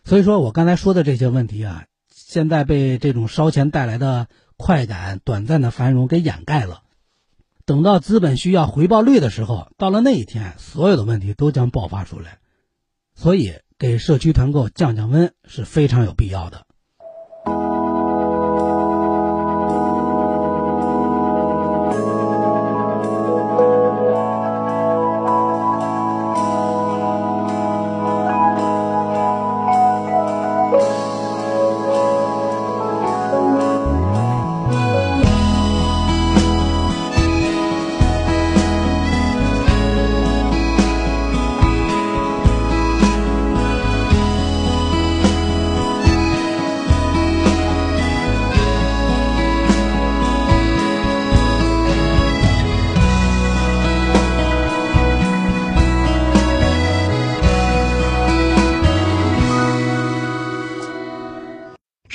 [0.03, 6.81] 所以说我刚才说的这些问题啊，现在被这种烧钱带来的快感、短暂的繁荣给掩盖了。
[7.65, 12.39] 等到资本需要回报率的时候，到了那一天，所有的问题都将爆发出来。
[13.13, 16.65] 所以，给社区团购降降温是非常有必要的。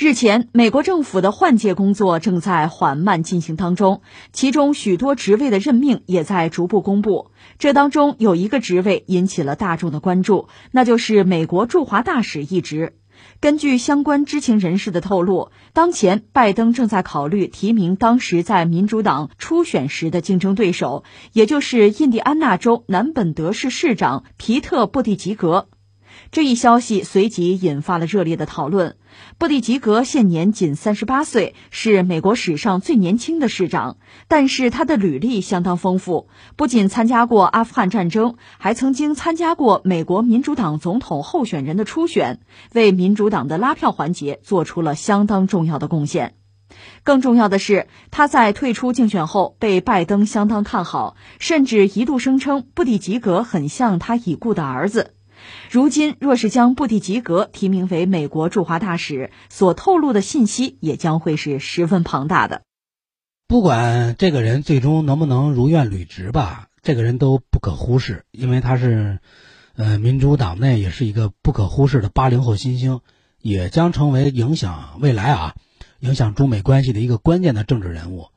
[0.07, 7.31] 日前，美国政府的换届工作正在缓慢进行当中，其中许多职位的任命也在逐步公布。
[7.59, 12.93] 这当中有一个职位引起了大众的关注，那就是美国驻华大使一职。
[13.41, 25.67] 根据相关知情人士的透露，当前拜登正在考虑提名当时在民主党初选时的竞争对手，也就是印第安纳州南本德市市长皮特·布蒂吉格。
[26.37, 28.97] 这一消息随即引发了热烈的讨论。
[29.39, 33.97] 布蒂吉格现年仅三十八岁，是美国史上最年轻的市长，
[34.27, 42.39] 但是他的履历相当丰富，不仅参加过阿富汗战争，还曾经参加过美国民主党总统候选人的初选，
[42.71, 46.35] 为民主党的拉票环节做出了相当重要的贡献。
[47.03, 55.15] 更重要的是，他在退出竞选后被拜登相当看好，甚至一度声称布蒂吉格很像他已故的儿子。
[55.69, 62.61] 如今，若是将布蒂吉格提名为美国驻华大使，所透露的信息也将会是十分庞大的。
[63.47, 69.19] 不管这个人最终能不能如愿履职吧，这个人都不可忽视，因为他是，
[69.75, 72.99] 呃，民主党内也是一个不可忽视的八零后新星，
[73.41, 75.55] 也将成为影响未来啊，
[75.99, 78.27] 影响中美关系的一个关键的政治人物。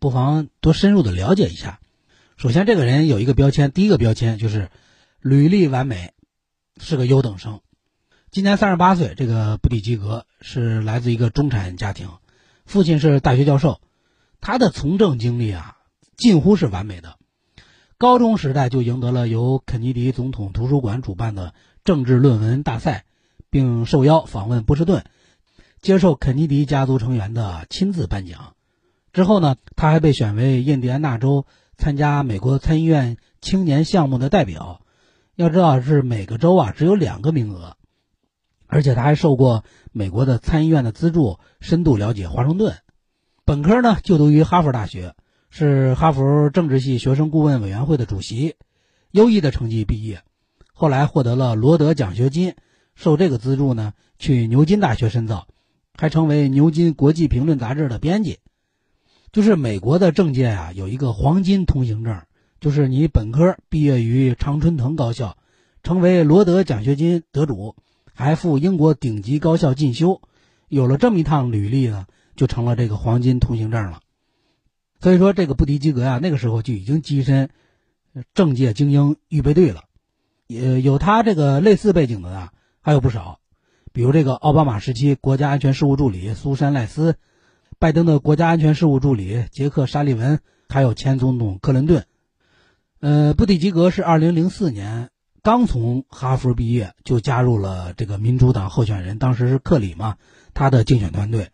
[0.00, 1.80] 不妨多深入的了解一下。
[2.36, 4.68] 首先，这个人有一个标签，第一个标签就是
[5.20, 6.12] 履历完美。
[6.80, 7.60] 是个优等生，
[8.30, 9.14] 今年三十八岁。
[9.16, 12.08] 这个布蒂吉格是来自一个中产家庭，
[12.64, 13.80] 父亲是大学教授。
[14.40, 15.76] 他的从政经历啊，
[16.16, 17.16] 近乎是完美的。
[17.98, 21.54] 高中时代就赢得了由肯尼迪总统图书馆主办的
[21.84, 23.04] 政治论文大赛，
[23.50, 25.04] 并受邀访问波士顿，
[25.80, 28.54] 接受肯尼迪家族成员的亲自颁奖。
[29.12, 34.81] 之后呢，他还被选为印第安纳州参加美国参议院青年项目的代表。
[35.42, 37.76] 要知道是每个州啊只有两个名额，
[38.68, 42.76] 而且他还受过美国的参议院的资助，深度了解华盛顿。
[43.44, 45.16] 本科呢就读于哈佛大学，
[45.50, 48.54] 是哈佛政治系学生顾问委员会的主席，
[49.10, 50.22] 优异的成绩毕业。
[50.72, 52.54] 后来获得了罗德奖学金，
[52.94, 55.48] 受这个资助呢去牛津大学深造，
[55.94, 58.38] 还成为牛津国际评论杂志的编辑。
[59.32, 62.22] 就是美国的政界啊有一个黄金通行证。
[62.62, 65.36] 就是你本科毕业于常春藤高校，
[65.82, 67.74] 成为罗德奖学金得主，
[68.14, 70.22] 还赴英国顶级高校进修，
[70.68, 73.98] 有了这么一趟履历呢，就成了这个黄金通行证了。
[75.00, 77.50] 所以说，这个布迪基格呀，那个时候就已经跻身
[78.32, 79.82] 政界精英预备队了。
[80.46, 83.40] 也有他这个类似背景的呢，还有不少，
[83.92, 87.16] 比如这个奥巴马时期国家安全事务助理苏珊·赖斯，
[87.80, 92.06] 拜登的国家安全事务助理杰克·沙利文，还有前总统克林顿。
[93.02, 95.10] 呃，布蒂吉格是二零零四年
[95.42, 100.18] 刚从哈佛毕业，就加入了这个民主党候选人，当时是克里嘛，
[100.54, 101.50] 他的竞选团队。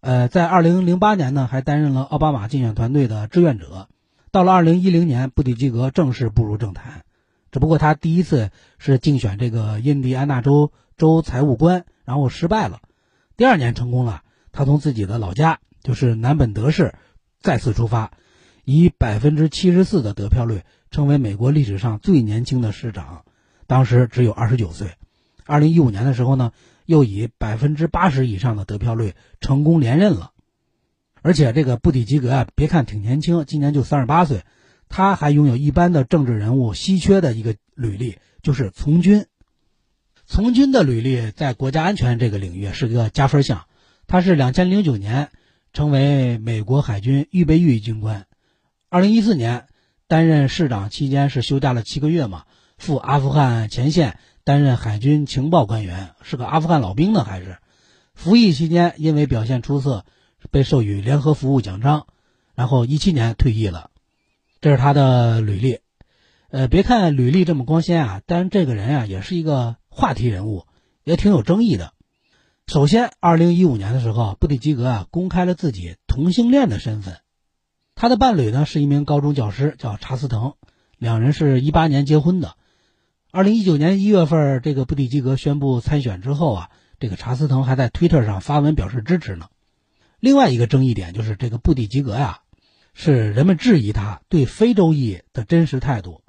[0.00, 3.88] 呃，在二零零八年呢，还担任了奥巴马竞选团队的志愿者。
[4.30, 7.02] 到了二零一零年，布蒂吉格正式步入政坛。
[7.50, 12.78] 只不过他第一次是竞选这个印第安纳州州财务官，然后失败了。
[13.36, 14.22] 第二年成功了，
[14.52, 16.94] 他从自己的老家就是南本德市
[17.40, 18.12] 再次出发，
[18.66, 23.24] 以百分之七十四的得票率，成为美国历史上最年轻的市长，
[23.68, 24.90] 当时只有二十九岁。
[25.44, 26.50] 二零一五年的时候呢，
[26.84, 30.32] 又以百分之八十以上的得票率成功连任了。
[31.22, 34.42] 而且这个布蒂吉格啊，别看挺年轻，今年就三十八岁。
[34.88, 39.26] 他还拥有一般的政治人物稀缺的一个履历，就是从军。
[40.24, 43.66] 从军的履历在国家安全这个领域是个加分项。
[44.08, 45.30] 他是两千零九年
[45.72, 48.26] 成为美国海军预备役军官，
[48.88, 49.66] 二零一四年
[50.06, 52.44] 担任市长期间是休假了七个月嘛，
[52.78, 57.58] 赴阿富汗前线担任海军情报官员，是个阿富汗老兵呢还是？
[58.14, 60.04] 服役期间因为表现出色，
[60.52, 62.06] 被授予联合服务奖章，
[62.54, 63.90] 然后一七年退役了。
[64.60, 65.80] 这是他的履历，
[66.50, 70.64] 呃，别看履历这么光鲜啊，但这个人啊也是一个话题人物，
[71.02, 71.92] 也挺有争议的。
[72.68, 77.18] 首先，二零一五年的时候，布蒂吉格啊公开了自己同性恋的身份，
[77.98, 80.52] 他的伴侣呢是一名高中教师，叫查斯滕，
[80.98, 82.54] 两人是一八年结婚的。
[83.32, 89.48] 二零一九年一月份，这个布迪吉格宣布参选之后啊，这个查斯滕还在推特上发文表示支持呢。
[90.20, 92.40] 另外一个争议点就是这个布迪吉格呀。
[92.92, 96.22] 是人们质疑他对非洲裔的真实态度，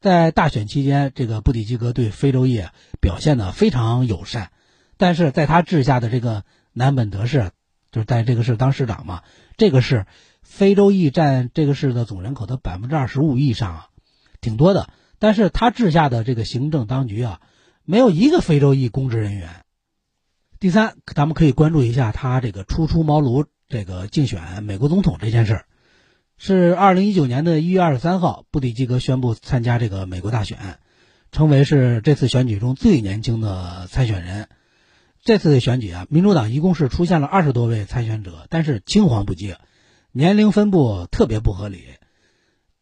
[0.00, 2.62] 在大选期间，这个布迪吉格对非洲裔
[3.00, 4.50] 表现的非常友善，
[4.96, 7.52] 但是在他治下的这个南本德市，
[7.90, 9.22] 就是在这个市当市长嘛，
[9.58, 10.06] 这个市
[10.56, 13.88] 非洲裔占这个市的总人口的百分之二十五以上啊，
[14.40, 14.88] 挺多的。
[15.18, 17.40] 但是他治下的这个行政当局啊，
[17.84, 19.50] 没有一个非洲裔公职人员。
[20.58, 25.66] 第三，咱们可以关注一下他这个初出茅庐这个竞选美国总统这件事儿。
[26.38, 30.78] 是二零一九年的一月二十三号，布迪吉格宣布参加这个美国大选，
[31.32, 34.48] 成为是这次选举中最年轻的参选人。
[35.22, 39.58] 这次的选举啊，民主党一共是出现了二十多位参选者，但是青黄不接，
[40.16, 41.84] 年龄分布特别不合理。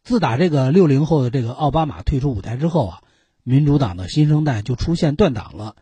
[0.05, 3.01] 自打这个六零后的这个奥巴马退出舞台之后啊，
[3.42, 5.75] 民主党的新生代就出现断档了。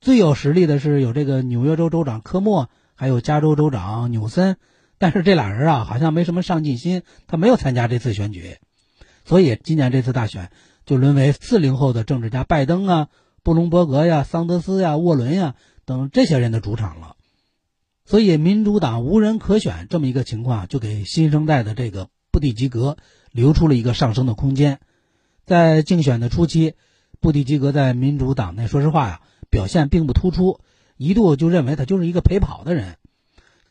[0.00, 4.56] 最有实力的是有这个纽约州州长科莫，还有加州州长纽森。
[4.96, 8.58] 但是这俩人啊，好像没什么上进心，他没有参加这次选举，
[9.24, 10.52] 所以今年这次大选
[10.86, 13.08] 就沦为四零后的政治家拜登啊、
[13.42, 17.13] 布隆伯格呀、桑德斯呀、沃伦呀等这些人的主场了。
[18.06, 22.98] 所以民主党无人可选这么一个情况，就给新生代的这个布蒂吉格
[23.30, 24.80] 留出了一个上升的空间。
[25.46, 26.74] 在竞选的初期，
[27.20, 30.60] 布蒂吉格在民主党内说实话呀，表现并不突出，
[30.96, 32.96] 一度就认为他就是一个陪跑的人。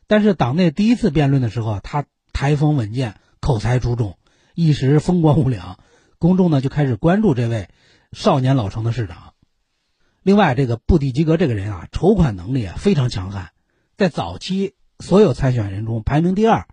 [0.07, 4.17] 但是党内第一次辩论的时候，他台风稳健，口才出众，
[4.55, 5.79] 一时风光无两，
[6.17, 7.69] 公众呢就开始关注这位
[8.11, 9.33] 少年老成的市长。
[10.23, 13.51] 另外，这个布蒂吉格这个人啊，筹款能力非常强悍，
[13.97, 16.67] 在早期所有参选人中排名第二，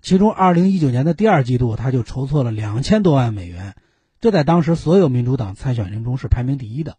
[0.00, 3.74] 其中2019年的第二季度他就筹措了两千多万美元，
[4.20, 6.96] 这在当时所有民主党参选人中是排名第一的。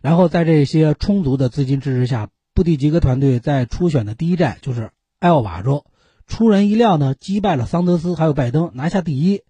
[0.00, 2.28] 然后在这些充足的资金支持下。
[2.52, 5.86] 布蒂吉格团队在初选的第一站就是艾奥瓦州，
[6.26, 9.44] 出人意料呢，击败了桑德斯还有拜登，拿下第一。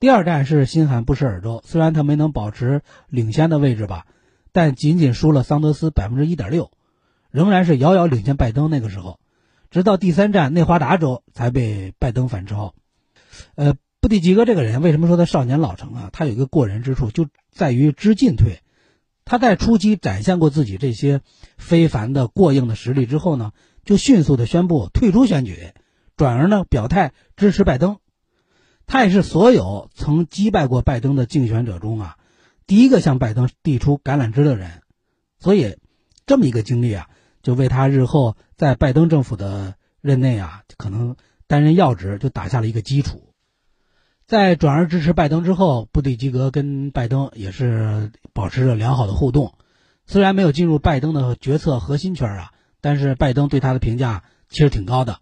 [0.00, 4.06] 第二站是新罕布什尔州，虽然他没能保持领先的位置吧，
[4.50, 6.72] 但仅仅输了桑德斯百分之一点六，
[7.32, 8.70] 仍然是遥遥领先拜登。
[8.70, 9.18] 那个时候，
[9.70, 12.74] 直到第三站内华达州才被拜登反超。
[13.56, 16.10] 呃，布蒂吉格这个人为什么说他少年老成啊？
[16.12, 18.60] 他有一个过人之处，就在于知进退。
[19.24, 21.20] 他在初期展现过自己这些
[21.56, 23.52] 非凡的过硬的实力之后呢，
[23.84, 25.72] 就迅速的宣布退出选举，
[26.16, 27.98] 转而呢表态支持拜登。
[28.84, 32.18] 他也是所有曾击败过拜登的竞选者中啊，
[32.66, 34.82] 第一个向拜登递出橄榄枝的人。
[35.38, 35.78] 所以，
[36.26, 37.08] 这么一个经历啊，
[37.42, 41.16] 就为他日后在拜登政府的任内啊，可能
[41.46, 43.34] 担任要职就打下了一个基础。
[44.26, 49.54] 在转而支持拜登之后，布蒂吉格跟拜登也是保持着良好的互动。
[50.06, 55.18] 虽然没有进入拜登的决策核心圈啊，但是拜登对他的评价其实挺高的，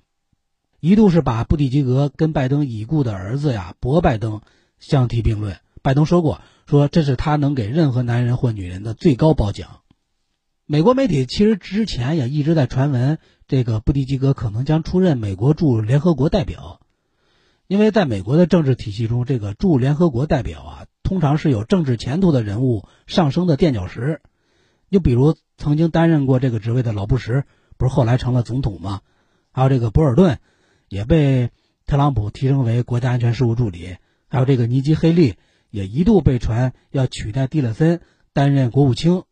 [0.79, 4.41] 一度是把布蒂吉格跟拜登已故的儿子呀博拜登
[4.79, 5.59] 相提并论。
[5.83, 9.81] 拜登说过，说这是他能给任何男人或女人的最高褒奖。
[10.73, 13.19] 美国媒体其实之前也一直在传闻，
[13.49, 16.79] 这个布迪吉格可能将出任美国驻联合国代表，
[17.67, 24.21] 因为在美国的政治体系中，这个驻联合国代表啊，通常是有政治前途的人物上升的垫脚石。
[24.93, 27.47] 就比如曾经担任过这个职位的老布什，
[27.77, 29.01] 不是后来成了总统吗？
[29.51, 30.39] 还有这个博尔顿，
[30.89, 31.51] 也被
[31.85, 33.97] 特朗普提升为国家安全事务助理。
[34.29, 35.35] 还有这个尼基·黑利。
[35.71, 38.01] 也一度被传要取代蒂勒森
[38.33, 39.23] 担任国务卿，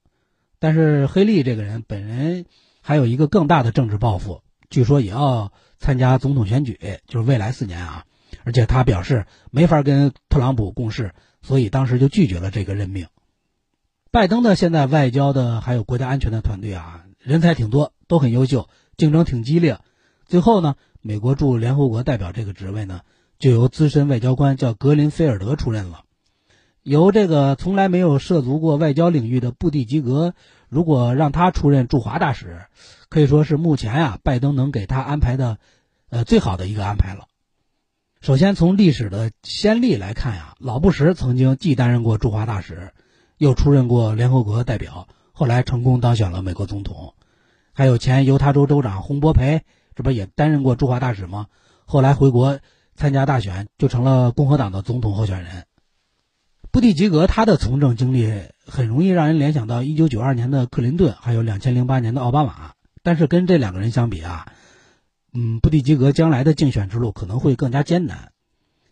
[0.58, 2.46] 但是黑利这个人本人
[2.80, 8.04] 还有一个更大的政治抱负，据说也要参加总统选举，就是未来四年啊。
[8.44, 13.06] 而且他表示没法跟特朗普共事，所以当时就拒绝了这个任命。
[14.10, 19.80] 拜登的现在外交的还有国家安全的团队啊，人才挺多，都很优秀，竞争挺激烈。
[20.24, 23.02] 最后呢，美国驻联合国代表这个职位呢，
[23.38, 26.04] 就由资深外交官叫格林菲尔德出任了。
[26.82, 30.34] 由这个从来没有涉足过外交领域的布蒂吉格，
[30.68, 32.66] 如果让他出任驻华大使，
[33.08, 35.58] 可以说是目前呀拜登能给他安排的，
[36.08, 37.26] 呃最好的一个安排了。
[38.20, 42.92] 首先从历史的先例来看呀，老布什曾经既担任过驻华大使，
[43.36, 47.14] 又出任过联合国代表，后来成功当选了美国总统。
[47.72, 49.62] 还有前犹他州州长洪博培，
[49.94, 51.46] 这不也担任过驻华大使吗？
[51.84, 52.58] 后来回国
[52.96, 55.67] 参加大选，就成了共和党的总统候选人。
[56.70, 58.30] 布蒂吉格他的从政经历
[58.66, 62.72] 很容易让人联想到1992年的克林顿，还有2008年的奥巴马。
[63.02, 64.52] 但是跟这两个人相比啊，
[65.32, 68.32] 嗯，布蒂吉格将来的竞选之路可能会更加艰难。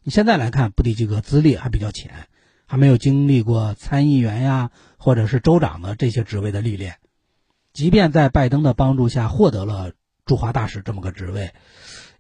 [0.03, 2.29] 你现在来看，布蒂吉格资历还比较浅，
[2.67, 6.97] 还没有经历过参议员呀，或者是州长的这些职位的历练。
[7.75, 9.93] 即便在拜登的帮助下获得了
[10.25, 11.53] 驻华大使这么个职位，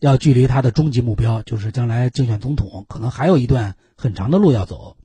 [0.01, 4.99] 要距离他的终极目标，就是将来竞选总统，可能还有一段很长的路要走。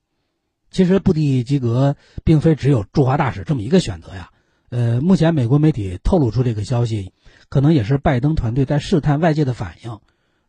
[0.72, 4.30] 其实布蒂吉格并非只有驻华大使这么一个选择呀，
[4.70, 7.12] 呃，目前美国媒体透露出这个消息，
[7.50, 10.00] 可能也是拜登团队在试探外界的反应。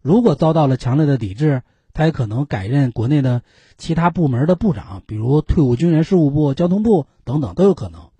[0.01, 1.63] 如果遭到了强烈的抵制，
[1.93, 3.43] 他也可能改任国内的
[3.77, 8.11] 其他部门的部长，比如退伍军人事务部、交通部等等都有可能。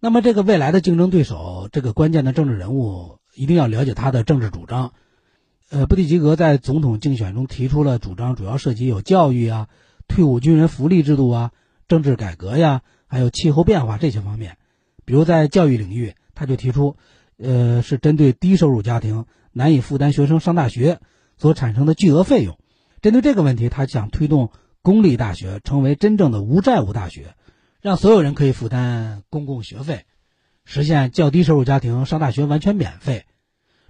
[0.00, 4.92] 那么，这个未来的竞争对手，这个关键的政治人物，一定要了解他的政治主张。
[5.70, 9.68] 呃，布蒂吉格在总统竞选中提出了主张，主要涉及有教育啊。
[10.08, 11.52] 退伍军人福利制度啊，
[11.88, 14.58] 政治改革呀，还有气候变化这些方面，
[15.04, 16.96] 比如在教育领域，他就提出，
[17.36, 21.00] 呃，是针对低收入家庭难以负担学生上大学
[21.36, 22.58] 所产生的巨额费用。
[23.00, 24.50] 针对这个问题，他想推动
[24.82, 27.34] 公立大学成为真正的无债务大学，
[27.80, 30.04] 让所有人可以负担公共学费，
[30.64, 33.26] 实现较低收入家庭上大学完全免费，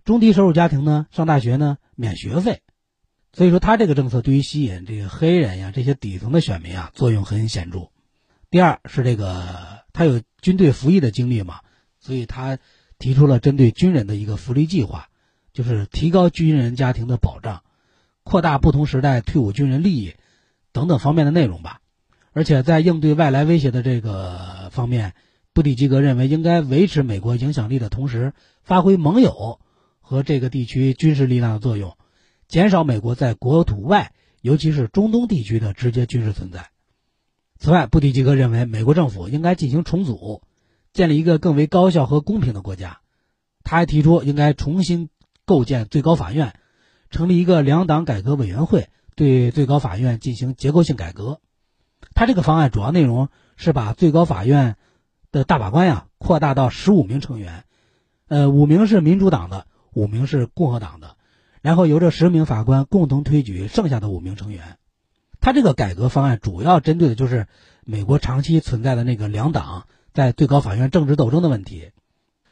[0.04, 2.62] 中低收入家庭呢上大学呢免学费。
[3.34, 7.88] 所以说，他这个政策对于吸引这个黑人呀这些底层的选民啊作用很显著。
[8.48, 11.60] 第二是这个他有军队服役的经历嘛，
[11.98, 12.58] 所以他
[12.96, 15.08] 提出了针对军人的一个福利计划，
[15.52, 17.64] 就是提高军人家庭的保障，
[18.22, 20.14] 扩大不同时代退伍军人利益
[20.70, 21.80] 等等方面的内容吧。
[22.32, 25.14] 而且在应对外来威胁的这个方面，
[25.52, 28.32] 布蒂吉格认为应该维持美国影响力的同时，
[28.62, 29.58] 发挥盟友
[30.00, 31.96] 和这个地区军事力量的作用。
[32.54, 36.70] 减少美国在国土外，尤其是中东地区的直接军事存在。
[37.58, 40.40] 此外，布迪吉格认为，美国政府应该进行重组，
[40.92, 43.00] 建立一个更为高效和公平的国家。
[43.64, 45.08] 他还提出，应该重新
[45.44, 46.54] 构建最高法院，
[47.10, 51.40] 成立一个两党改革委员会，对最高法院进行结构性改革。
[52.14, 54.76] 他这个方案主要内容是把最高法院
[55.32, 57.64] 的大法官呀扩大到十五名成员，
[58.28, 61.16] 呃，五名是民主党的，五名是共和党的。
[61.64, 64.76] 然后由这十名法官共同推举剩下的五名成员，
[65.40, 67.46] 他这个改革方案主要针对的就是
[67.86, 71.92] 美国长期存在的那个两党在最高法院政治斗争的问题。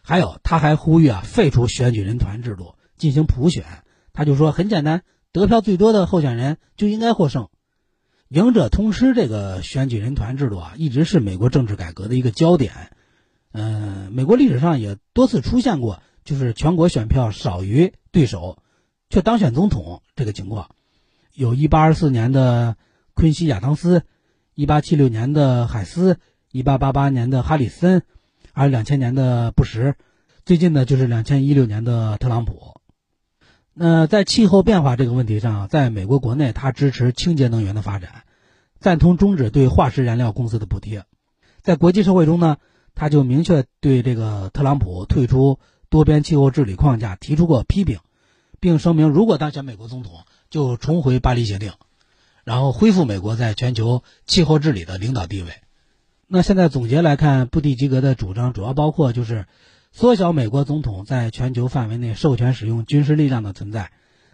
[0.01, 3.67] 还有，他还呼吁啊废除选举人团制度，进行普选。
[4.15, 7.51] 他就说很简单，得票最多的候选人就应该获胜。
[8.29, 12.73] 赢者通吃这个选举人团制度啊，一直是美国政治改革的一个焦点。
[13.53, 18.57] 嗯，美国历史上也多次出现过，就是全国选票少于对手。
[19.13, 20.71] 却当选总统这个情况，
[21.35, 22.79] 有一八二四年的
[23.13, 24.05] 昆西亚当斯，
[24.55, 26.19] 一八七六年的海斯，
[26.51, 28.05] 一八八八年的哈里森，
[28.55, 29.97] 还有两千年的布什，
[30.47, 32.81] 最近呢就是两千一六年的特朗普。
[33.75, 38.23] 那在气候变化这个问题上，在美国国内，他支持清洁能源的发展，
[38.81, 41.05] 赞同终止对化石燃料公司的补贴。
[41.61, 42.57] 在国际社会中呢，
[42.95, 45.59] 他就明确对这个特朗普退出
[45.91, 47.99] 多边气候治理框架提出过批评。
[48.63, 51.73] 并声明，如果当选美国总统，就重回巴黎协定。
[52.45, 55.51] 然后恢复美国在全球气候治理的领导地位。
[56.29, 59.47] 那现在总结来看，布蒂吉格的主张主要包括就是
[59.91, 63.91] 缩小美国总统在全球范围内授权使用军事力量的存在，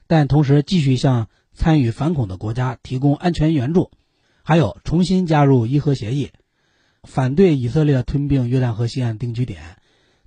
[0.07, 3.91] 但同时继续向参与反恐的国家提供安全援助，
[4.43, 6.33] 还有重新加入伊核协议，
[7.03, 9.63] 反对以色列吞并约旦河西岸定居点。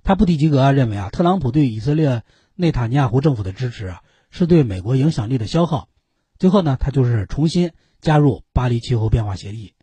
[0.04, 2.24] 他布蒂吉格认为啊，特朗普对以色列
[2.54, 5.88] 内塔尼亚胡政府的支持啊，是对美国影响力的消耗。
[6.38, 9.74] 最后呢，他就是重新加入巴黎气候变化协议。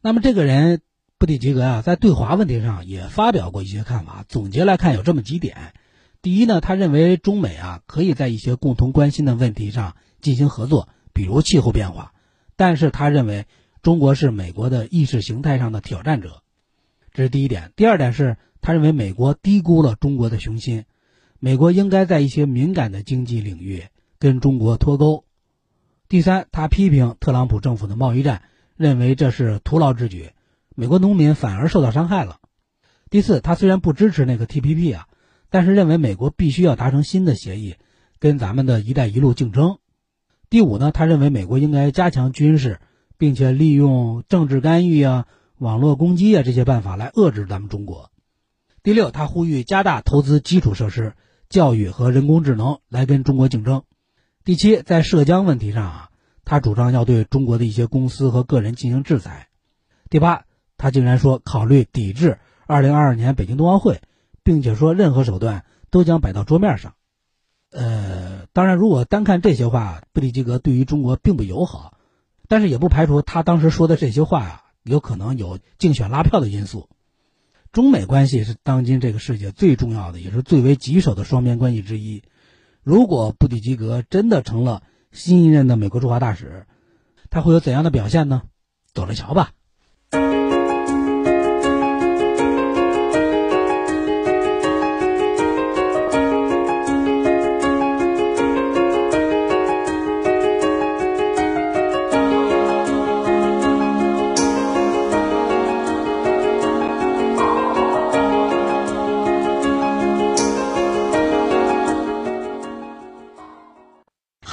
[0.00, 0.80] 那么这个人
[1.18, 4.24] 布蒂吉格啊，在对华问题上也发表过一些看法。
[4.28, 5.72] 总结来看，有这么几点：
[6.20, 12.12] 第一呢，他认为中美啊可以在一些共同关心的问题上进行合作，比如气候变化。
[12.56, 13.46] 但是他认为
[13.82, 16.42] 中国是美国的意识形态上的挑战者，
[17.12, 17.72] 这是第一点。
[17.76, 20.84] 第二点是他认为美国低估了中国的雄心，
[21.44, 23.84] 美国应该在一些敏感的经济领域
[24.18, 25.26] 跟中国脱钩。
[26.08, 28.40] 第三，他批评特朗普政府的贸易战，
[28.78, 30.30] 认为这是徒劳之举，
[30.74, 32.38] 美国农民反而受到伤害了。
[33.10, 35.06] 第四，他虽然不支持那个 TPP 啊，
[35.50, 37.74] 但是认为美国必须要达成新的协议，
[38.18, 39.76] 跟咱们的一带一路竞争。
[40.48, 42.80] 第五呢，他认为美国应该加强军事，
[43.18, 45.26] 并且利用政治干预啊、
[45.58, 48.10] 网络攻击啊这些办法来遏制咱们中国。
[48.82, 51.12] 第六，他呼吁加大投资基础设施、
[51.54, 53.84] 教育和人工智能来跟中国竞争。
[54.44, 56.08] 第七，在涉疆问题上啊，
[56.44, 59.46] 他主张要对中国的一些公司和个人进行制裁。
[60.10, 60.46] 第八，
[60.76, 64.00] 他竟然说考虑抵制2022年北京冬奥会，
[64.42, 66.94] 并且说任何手段都将摆到桌面上。
[67.70, 71.94] 呃，当然，如果单看这些话，布里吉格对于中国并不友好，
[72.48, 76.88] 但是也不排除他当时说的这些话啊，有可能有竞选拉票的因素。
[77.74, 82.22] 中美关系是当今这个世界最重要的，也是最为棘手的双边关系之一。
[82.84, 86.66] 如果布迪吉格真的成了新一任的美国驻华大使，
[87.30, 88.42] 他会有怎样的表现呢？
[88.92, 89.50] 走着瞧吧。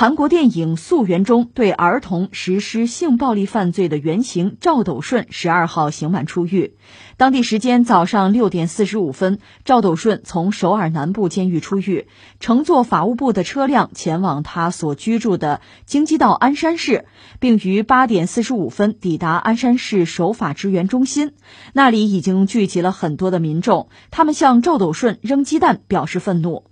[0.01, 6.75] 韩国电影《溯源》中对儿童实施性暴力犯罪的原型赵斗顺十二号刑满出狱。
[7.17, 12.07] 当地时间早上六点四十五分，赵斗顺从首尔南部监狱出狱，
[12.39, 17.05] 乘坐法务部的车辆前往他所居住的京畿道鞍山市，
[17.39, 21.33] 并于八点四十五分抵达鞍山市守法支援中心。
[21.73, 26.63] 那里已经聚集了很多的民众，他们向赵斗顺扔鸡蛋表示愤怒。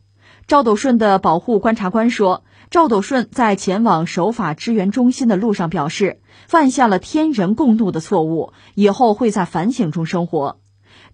[0.47, 2.43] 赵斗顺的保护观察官说。
[2.71, 10.59] 赵斗顺在前往守法支援中心的路上表示，犯下了天人共怒的错误，以后会在反省中生活。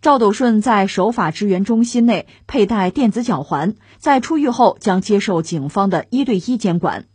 [0.01, 7.05] 赵斗顺在守法支援中心内佩戴电子脚环，在出狱后将接受警方的一对一监管。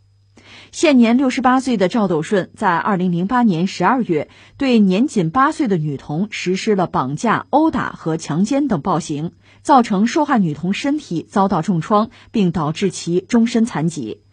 [0.71, 4.27] 现年六十八岁的赵斗顺，在二零零八年十二月
[4.57, 14.23] 对年仅八岁的女童实施了绑架、殴打和强奸等暴行，造成受害女童身体遭到重创，并导致其终身残疾。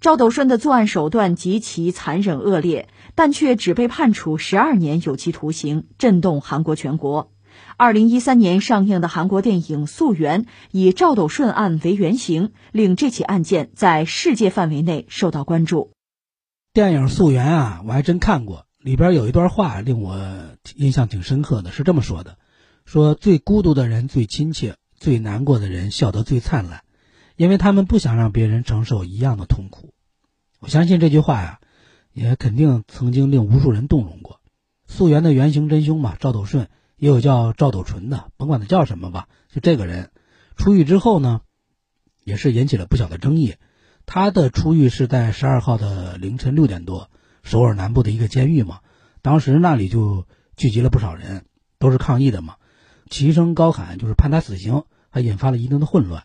[0.00, 7.30] 赵斗顺的作案手段极其残忍恶劣，但却只被判处十二年有期徒刑，震动韩国全国。
[7.76, 15.90] 二零一三年上映的韩国电影《溯源》以赵斗顺案为原型，令这起案件在世界范围内受到关注。
[16.72, 20.18] 电影《溯源》啊，我还真看过，里边有一段话令我
[20.76, 22.38] 印象挺深刻的，是这么说的：
[22.86, 26.84] 说最孤独的人最亲切，最难过的人笑得最灿烂。
[27.40, 29.94] 因为他们不想让别人承受一样的痛苦，
[30.58, 31.60] 我相信这句话呀，
[32.12, 34.42] 也肯定曾经令无数人动容过。
[34.86, 36.68] 溯源的原型真凶嘛，赵斗顺，
[36.98, 40.10] 也有叫赵斗淳的，甭管他叫什么吧，就这个人，
[40.54, 41.40] 出狱之后呢，
[42.24, 43.54] 也是引起了不小的争议。
[44.04, 47.08] 他的出狱是在十二号的凌晨六点多，
[47.42, 48.80] 首尔南部的一个监狱嘛，
[49.22, 50.26] 当时那里就
[50.58, 51.46] 聚集了不少人，
[51.78, 52.56] 都是抗议的嘛，
[53.08, 56.24] 齐声高喊就是判他死刑，还引发了一定的混乱。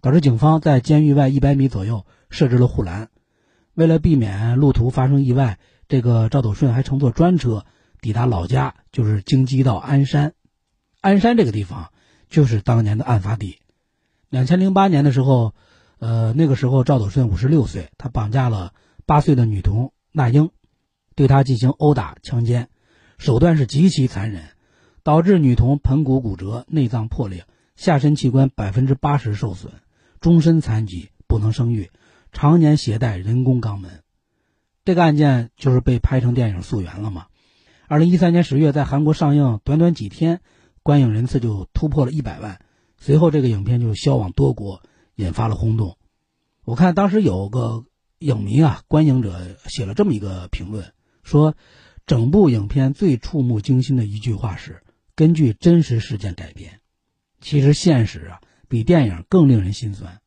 [0.00, 3.08] 导致警方在监狱外一百米左右设置了护栏，
[3.74, 7.64] 为了避免路途发生意外，这个赵斗顺还乘坐专车
[8.00, 10.34] 抵达老家，就是京畿道鞍山。
[11.00, 11.90] 鞍山这个地方
[12.28, 13.58] 就是当年的案发地。
[14.28, 15.54] 两千零八年的时候，
[15.98, 18.74] 呃，那个时候赵斗顺五十六岁，他绑架了
[19.06, 20.50] 八岁的女童那英，
[21.14, 22.68] 对她进行殴打、强奸，
[23.16, 24.42] 手段是极其残忍，
[25.02, 29.72] 导致女童盆骨骨折、内脏破裂、下身器官百分之八十受损。
[30.20, 31.90] 终身残疾，不能生育，
[32.32, 34.02] 常年携带人工肛门。
[34.84, 37.26] 这个案件就是被拍成电影《溯源》了嘛。
[37.86, 40.40] 二零一三年十月在韩国上映，短短几天，
[40.82, 42.60] 观影人次就突破了一百万。
[42.98, 44.82] 随后这个影片就销往多国，
[45.14, 45.96] 引发了轰动。
[46.64, 47.84] 我看当时有个
[48.18, 50.92] 影迷啊，观影者写了这么一个评论，
[51.22, 51.54] 说
[52.06, 54.82] 整部影片最触目惊心的一句话是
[55.14, 56.80] 根据真实事件改编。
[57.40, 60.20] 其实现实啊，比电影更令人心酸。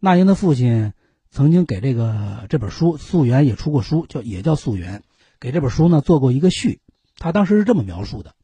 [0.00, 0.92] 那英的父亲
[1.30, 5.00] 曾经给这个这本书《溯源》也出过书，叫也叫《溯源》，
[5.40, 6.80] 给这本书呢做过一个序。
[7.16, 8.34] 他当时是这么描述的：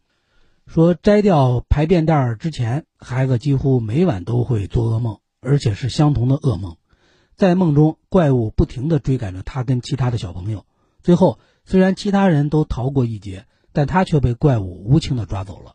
[0.67, 6.77] 说摘掉排便袋之前，孩子几乎每晚都会做噩梦，而且是相同的噩梦。
[7.35, 10.67] 在梦中，怪物不停地追赶着他跟其他的小朋友。
[11.03, 15.75] 最后，虽然其他人都逃过一劫，但他却被怪物无情地抓走了。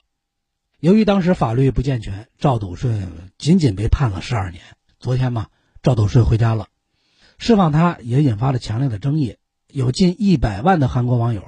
[0.84, 3.08] 由于当时法律不健全，赵斗顺
[3.38, 4.62] 仅仅被判了十二年。
[5.00, 5.48] 昨天嘛，
[5.82, 6.68] 赵斗顺回家了，
[7.38, 9.38] 释放他也引发了强烈的争议。
[9.70, 11.42] 有近一百万的韩国网友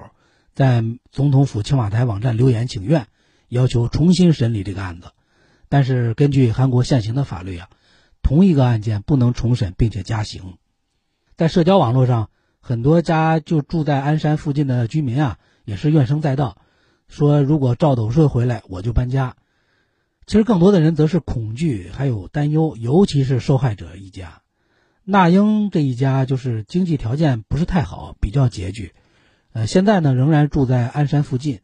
[0.53, 3.07] 在总统府青瓦台网站留言请愿，
[3.49, 5.11] 要求重新审理这个案子。
[5.67, 7.67] 但是根据韩国现行的法律啊。
[8.21, 10.57] 同一个案件不能重审并且加刑，
[11.35, 12.29] 在社交网络上，
[12.61, 16.57] 很多家就住在鞍山附近的居民啊，也是怨声载道，
[17.15, 19.37] 说如果赵斗顺回来，我就搬家。
[20.27, 24.41] 其实更多的人则是恐惧还有担忧，尤其是受害者一家，
[25.05, 28.91] 那英这一家就是经济条件不是太好，比较拮据，
[29.53, 31.61] 呃，现在呢仍然住在鞍山附近。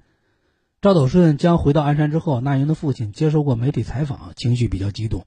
[0.79, 5.25] 赵斗顺将回到鞍山之后，那英的父亲接受过媒体采访，情绪比较激动。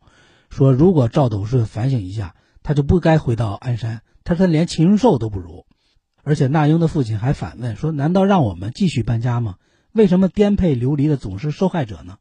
[0.48, 5.66] 说，如果赵斗顺反省一下，他就不该回到鞍山，他他连禽兽都不如。
[6.22, 9.56] 而且那英的父亲还反问说：“难道让我们继续搬家吗？
[9.94, 12.18] 为什么颠沛流离的总是受害者呢？”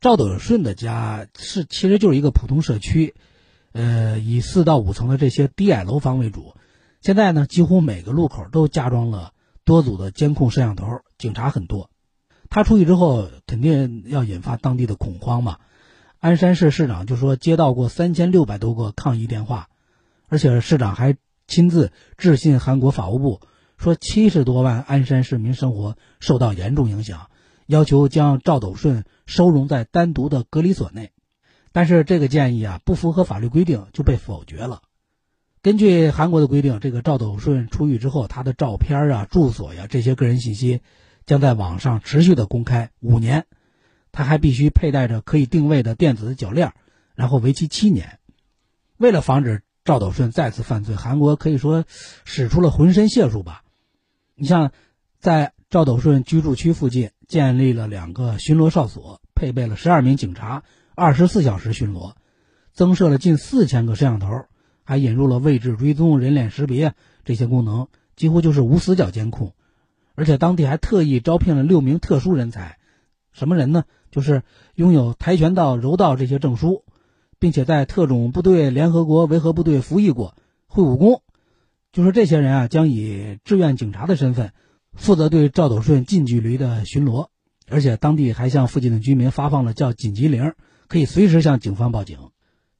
[0.00, 3.14] 赵德顺的家是其实就是一个普通社区，
[3.72, 6.54] 呃，以四到五层的这些低矮楼房为主。
[7.00, 9.32] 现在呢，几乎每个路口都加装了
[9.64, 11.90] 多组的监控摄像头，警察很多。
[12.50, 15.58] 他出去之后，肯定要引发当地的恐慌嘛。
[16.20, 19.68] 鞍山市市长就说接到过三千六百多个抗议电话，
[20.28, 23.40] 而且市长还亲自致信韩国法务部，
[23.78, 27.30] 说七十多万鞍山市民生活受到严重影响，
[27.66, 31.12] 要求将赵斗顺收容在单独的隔离所内。
[31.70, 34.82] 但是这个建议啊不符合法律规定，就被否决了。
[35.62, 40.80] 根据韩国的规定，这个赵斗顺出狱之后，他的照片啊、住所呀这些个人信息
[41.24, 43.46] 将在网上持续的公开五年。
[44.10, 46.72] 他还必须佩戴着可以定位的电子脚链，
[47.14, 48.18] 然后为期七年。
[48.96, 51.84] 为了防止赵斗顺再次犯罪，韩国可以说
[52.24, 53.62] 使出了浑身解数吧。
[54.40, 54.70] 你像，
[55.18, 60.62] 在赵斗顺居住区附近建立了两个巡逻哨所，配备了十二名警察，
[60.94, 62.12] 二十四小时巡逻，
[62.72, 64.44] 增设了近四千个摄像头，
[64.84, 69.54] 还引入了位置追踪、人脸识别这些功能，几乎就是无死角监控。
[70.14, 72.78] 而且当地还特意招聘了六名特殊人才，
[73.32, 73.86] 什么人呢？
[74.12, 74.44] 就是
[74.76, 76.84] 拥有跆拳道、柔道这些证书，
[77.40, 80.36] 并且在特种部队、联合国维和部队服役过，
[80.68, 81.22] 会武功。
[81.92, 84.52] 就是这些人啊，将以志愿警察的身份，
[84.94, 87.28] 负责对赵斗顺近距离的巡逻。
[87.68, 90.54] 而且当地还向附近的居民发放了叫紧急铃，
[90.86, 92.18] 可以随时向警方报警。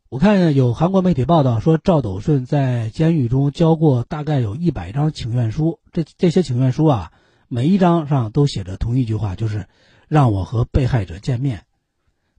[0.09, 5.81] 我看有韩国媒体报道说，赵斗顺在监狱中交过大概有一百张请愿书。
[5.93, 7.13] 这这些请愿书啊，
[7.49, 9.67] 每一张上都写着同一句话，就是。
[10.11, 11.65] 让我和被害者见面，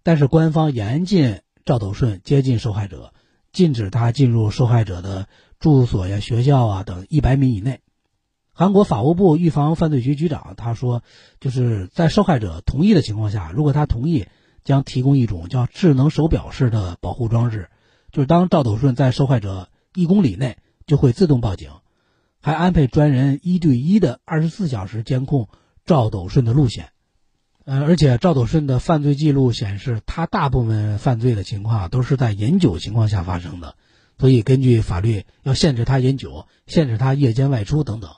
[0.02, 3.14] 但是官方严禁赵斗顺接近受害者，
[3.54, 5.28] 禁止他进入受害者的
[5.60, 7.82] 住所呀、学校啊等一百米以内。
[8.54, 11.04] 韩国法务部预防犯罪局局长他说，
[11.40, 14.28] 就是在受害者同意的情况下，如果他同意，
[14.64, 17.70] 将提供一种叫智能手表式的保护装置，
[18.12, 21.72] 就是当赵斗顺在受害者一公里内，就会自动报警，
[22.42, 25.48] 还安排专人一对一的二十四小时监控
[25.86, 26.90] 赵斗顺的路线。
[27.66, 33.76] 呃，而且赵斗顺的犯罪记录显示，他大部分犯罪的情况都是在饮酒情况下发生的，
[34.20, 38.12] 所以根据法律要限制他饮酒，限制他夜间外出等等。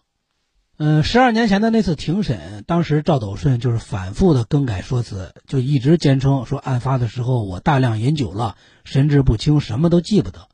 [0.78, 10.49] 嗯，十二年前的那次庭审，当时赵斗顺就是反复的更改说辞，就一直坚称说案发的时候我大量饮酒了，神志不清，什么都记不得。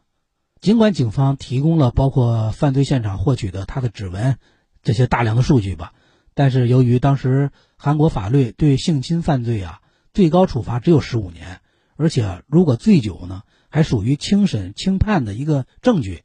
[0.59, 4.37] 尽管警方提供了包括犯罪现场获取的他的指纹
[4.83, 5.93] 这些大量的数据吧。
[6.33, 9.79] 但是由于当时韩国法律对性侵犯罪啊，
[10.13, 11.61] 最高处罚只有十五年，
[11.95, 16.23] 而且如果醉酒呢，还属于轻审轻判的一个证据，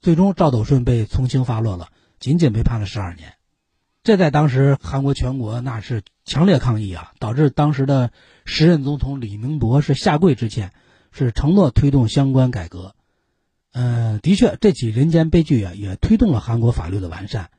[0.00, 3.34] 最终赵斗顺被从轻发落了，仅仅被判了十二年。
[4.02, 8.12] 这在当时韩国全国那是强烈抗议啊，导致当时的
[8.44, 10.72] 时任总统李明博是下跪致歉，
[11.10, 12.94] 是承诺推动相关改革。
[13.72, 17.50] 嗯，的确，这起人间悲剧啊，也推动了韩国法律的完善。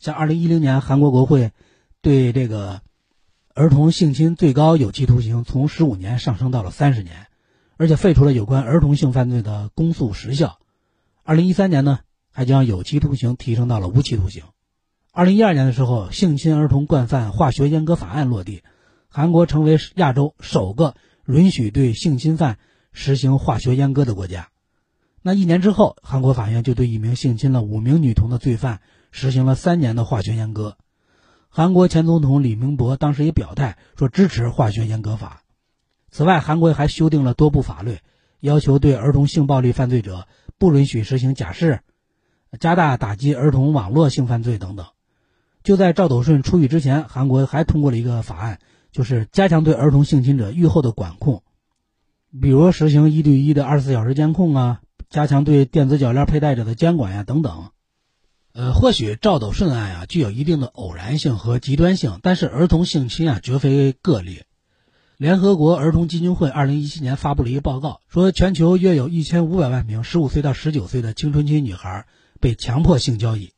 [0.00, 1.52] 像二零一零年，韩国国会
[2.00, 2.82] 对这个
[3.54, 7.28] 儿童性侵最高有期徒刑从十五年上升到了三十年，
[7.82, 10.60] 而且废除了有关儿童性犯罪的公诉时效。
[11.24, 11.98] 二零一三年呢，
[12.30, 14.44] 还将有期徒刑提升到了无期徒刑。
[15.10, 18.62] 二零一二年的时候，性侵儿童惯犯化学阉割法案落地，
[19.08, 20.94] 韩国成为亚洲首个
[21.26, 22.58] 允许对性侵犯
[22.92, 24.50] 实行化学阉割的国家。
[25.20, 28.80] 那一年之后，韩国法院就对一名性侵了五名女童的罪犯
[29.10, 30.76] 实行了三年的化学阉割。
[31.48, 35.41] 韩国前总统李明博当时也表态说支持化学阉割法。
[36.12, 37.98] 此外，韩国还修订了多部法律，
[38.38, 41.80] 要求对儿童性暴力犯罪者不允许实行假释，
[42.60, 44.86] 加大打击儿童网络性犯罪等等。
[45.62, 48.58] 就在赵斗顺出狱之前，韩国还通过了一个法案，
[48.90, 51.42] 就是加强对儿童性侵者狱后的管控，
[52.42, 57.70] 比如实行一对一的二十四小时监控啊，加强对电子脚链佩戴者的监管呀等等。
[58.52, 64.42] 呃，或许赵斗顺案啊具有一定的偶然性和极端性，但是儿童性侵啊绝非个例。
[65.22, 72.06] 联合国儿童基金会二零一七年发布了一个报告，说全球约有一千五百万名十五岁到十九岁的青春期女孩
[72.40, 73.52] 被强迫性交易。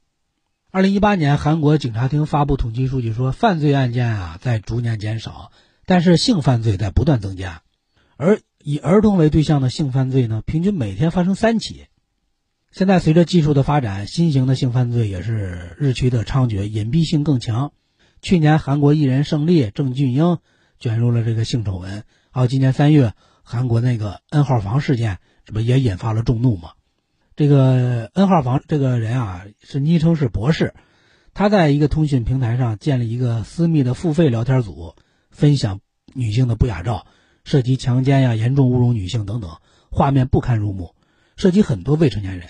[0.71, 5.53] 二零一八年，韩国警察厅发布统计数据说，犯罪案件啊在逐年减少，
[5.87, 7.63] 但是性犯罪在不断增加，
[8.19, 11.87] 而以儿童为对象的性犯罪呢，平均每天发生三起。
[12.73, 17.73] 现在随着技术的发展，新型的性犯罪也是日趋的猖獗，隐蔽性更强。
[18.21, 20.37] 去年，韩国艺人胜利、郑俊英
[20.85, 26.73] 卷入了这个性丑闻，还有今年三月，韩国那个 N 号房事件，这不也引发了众怒吗？
[27.37, 30.75] 这个 N 号房这个人啊，是昵称是博士，
[31.33, 34.95] 他在一个通讯平台上建立一个私密的付费聊天组，
[35.31, 35.81] 分享
[36.13, 37.07] 女性的不雅照，
[37.45, 39.57] 涉及强奸呀、严重侮辱女性等等，
[39.91, 40.95] 画面不堪入目，
[41.35, 42.47] 涉及很多未成年人。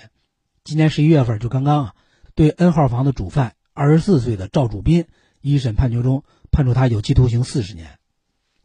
[0.64, 1.95] 今年十一月份就刚刚啊，
[2.35, 5.05] 对 N 号房的主犯二十四岁的赵主斌
[5.41, 7.97] 一审判决中判处他有期徒刑四十年。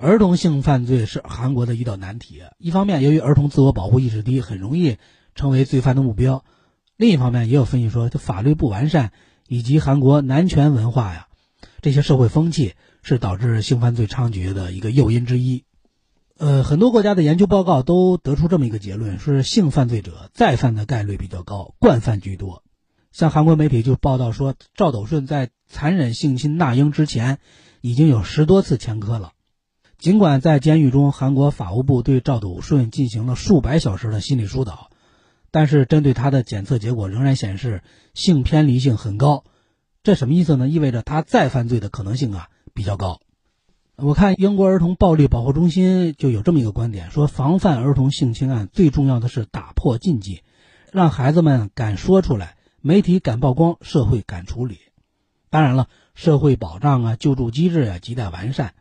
[0.01, 4.97] 儿童性犯罪是韩国的一道难题，一方面由于儿童自我保护意识低，很容易。
[5.35, 6.43] 成为罪犯的目标。
[6.97, 9.13] 另一方面，也有分析说，这法律不完善
[9.47, 11.27] 以及韩国男权文化呀，
[11.81, 12.73] 这些社会风气
[13.03, 15.63] 是导致性犯罪猖獗的一个诱因之一。
[16.37, 22.63] 呃，很多国家的研究报告都得出这么一个结论：是性犯罪者再犯的概率比较高，惯犯居多。
[23.13, 27.39] 像韩国媒体就报道说，赵斗顺在残忍性侵那英之前，
[27.79, 29.31] 已经有十多次前科了。
[29.99, 34.91] 尽管在监狱中，韩国法务部对赵斗顺进行了数百小时的心理疏导。
[35.51, 37.83] 但是，针对他的检测结果仍然显示
[38.13, 39.43] 性偏离性很高，
[40.01, 40.69] 这什么意思呢？
[40.69, 43.19] 意味着他再犯罪的可能性啊比较高。
[43.97, 50.43] 我看英国儿童暴力保护中心就有这么一个观点，说防范儿童性侵案最重要的是打破禁忌，
[50.93, 54.77] 让孩子们敢说出来，媒体敢曝光，社会敢处理。
[55.49, 58.75] 当然了，社会保障啊、救助机制啊亟待完善。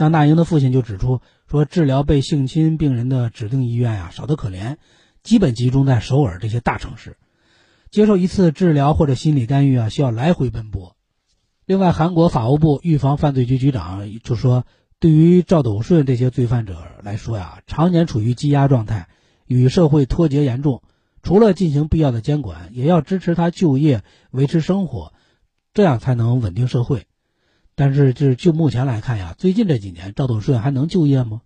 [0.00, 4.78] 像那英的父亲就指出说，治疗被性侵病人的指定医院呀少得可怜。
[5.22, 7.18] 基本集中在首尔这些大城市，
[7.90, 10.96] 接受一次治疗或者心理干预啊，需要来回奔波。
[11.66, 14.64] 另外，韩国法务部预防犯罪局局长就说，
[15.00, 19.06] 对于赵斗顺这些罪犯者来说呀，常年处于羁押状态，
[19.44, 20.82] 与社会脱节严重。
[21.22, 25.12] 除了进行必要的监管，也要支持他就业、维持生活，
[25.74, 27.04] 这样才能稳定社会。
[27.80, 31.40] 但是，就就目前来看呀，最近这几年，赵斗顺还能就业吗？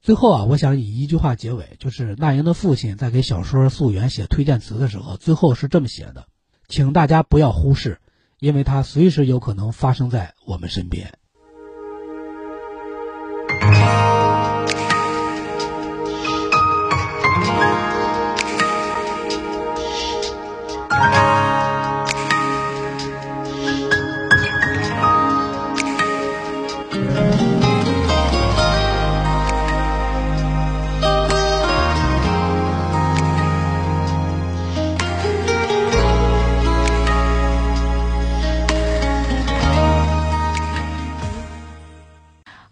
[0.00, 6.28] 最后啊，我想以一句话结尾，就是那英的父亲在给小说《溯源》写推荐词的时候，最后是这么写的
[6.70, 7.98] ：“请大家不要忽视，
[8.38, 11.12] 因为它随时有可能发生在我们身边。”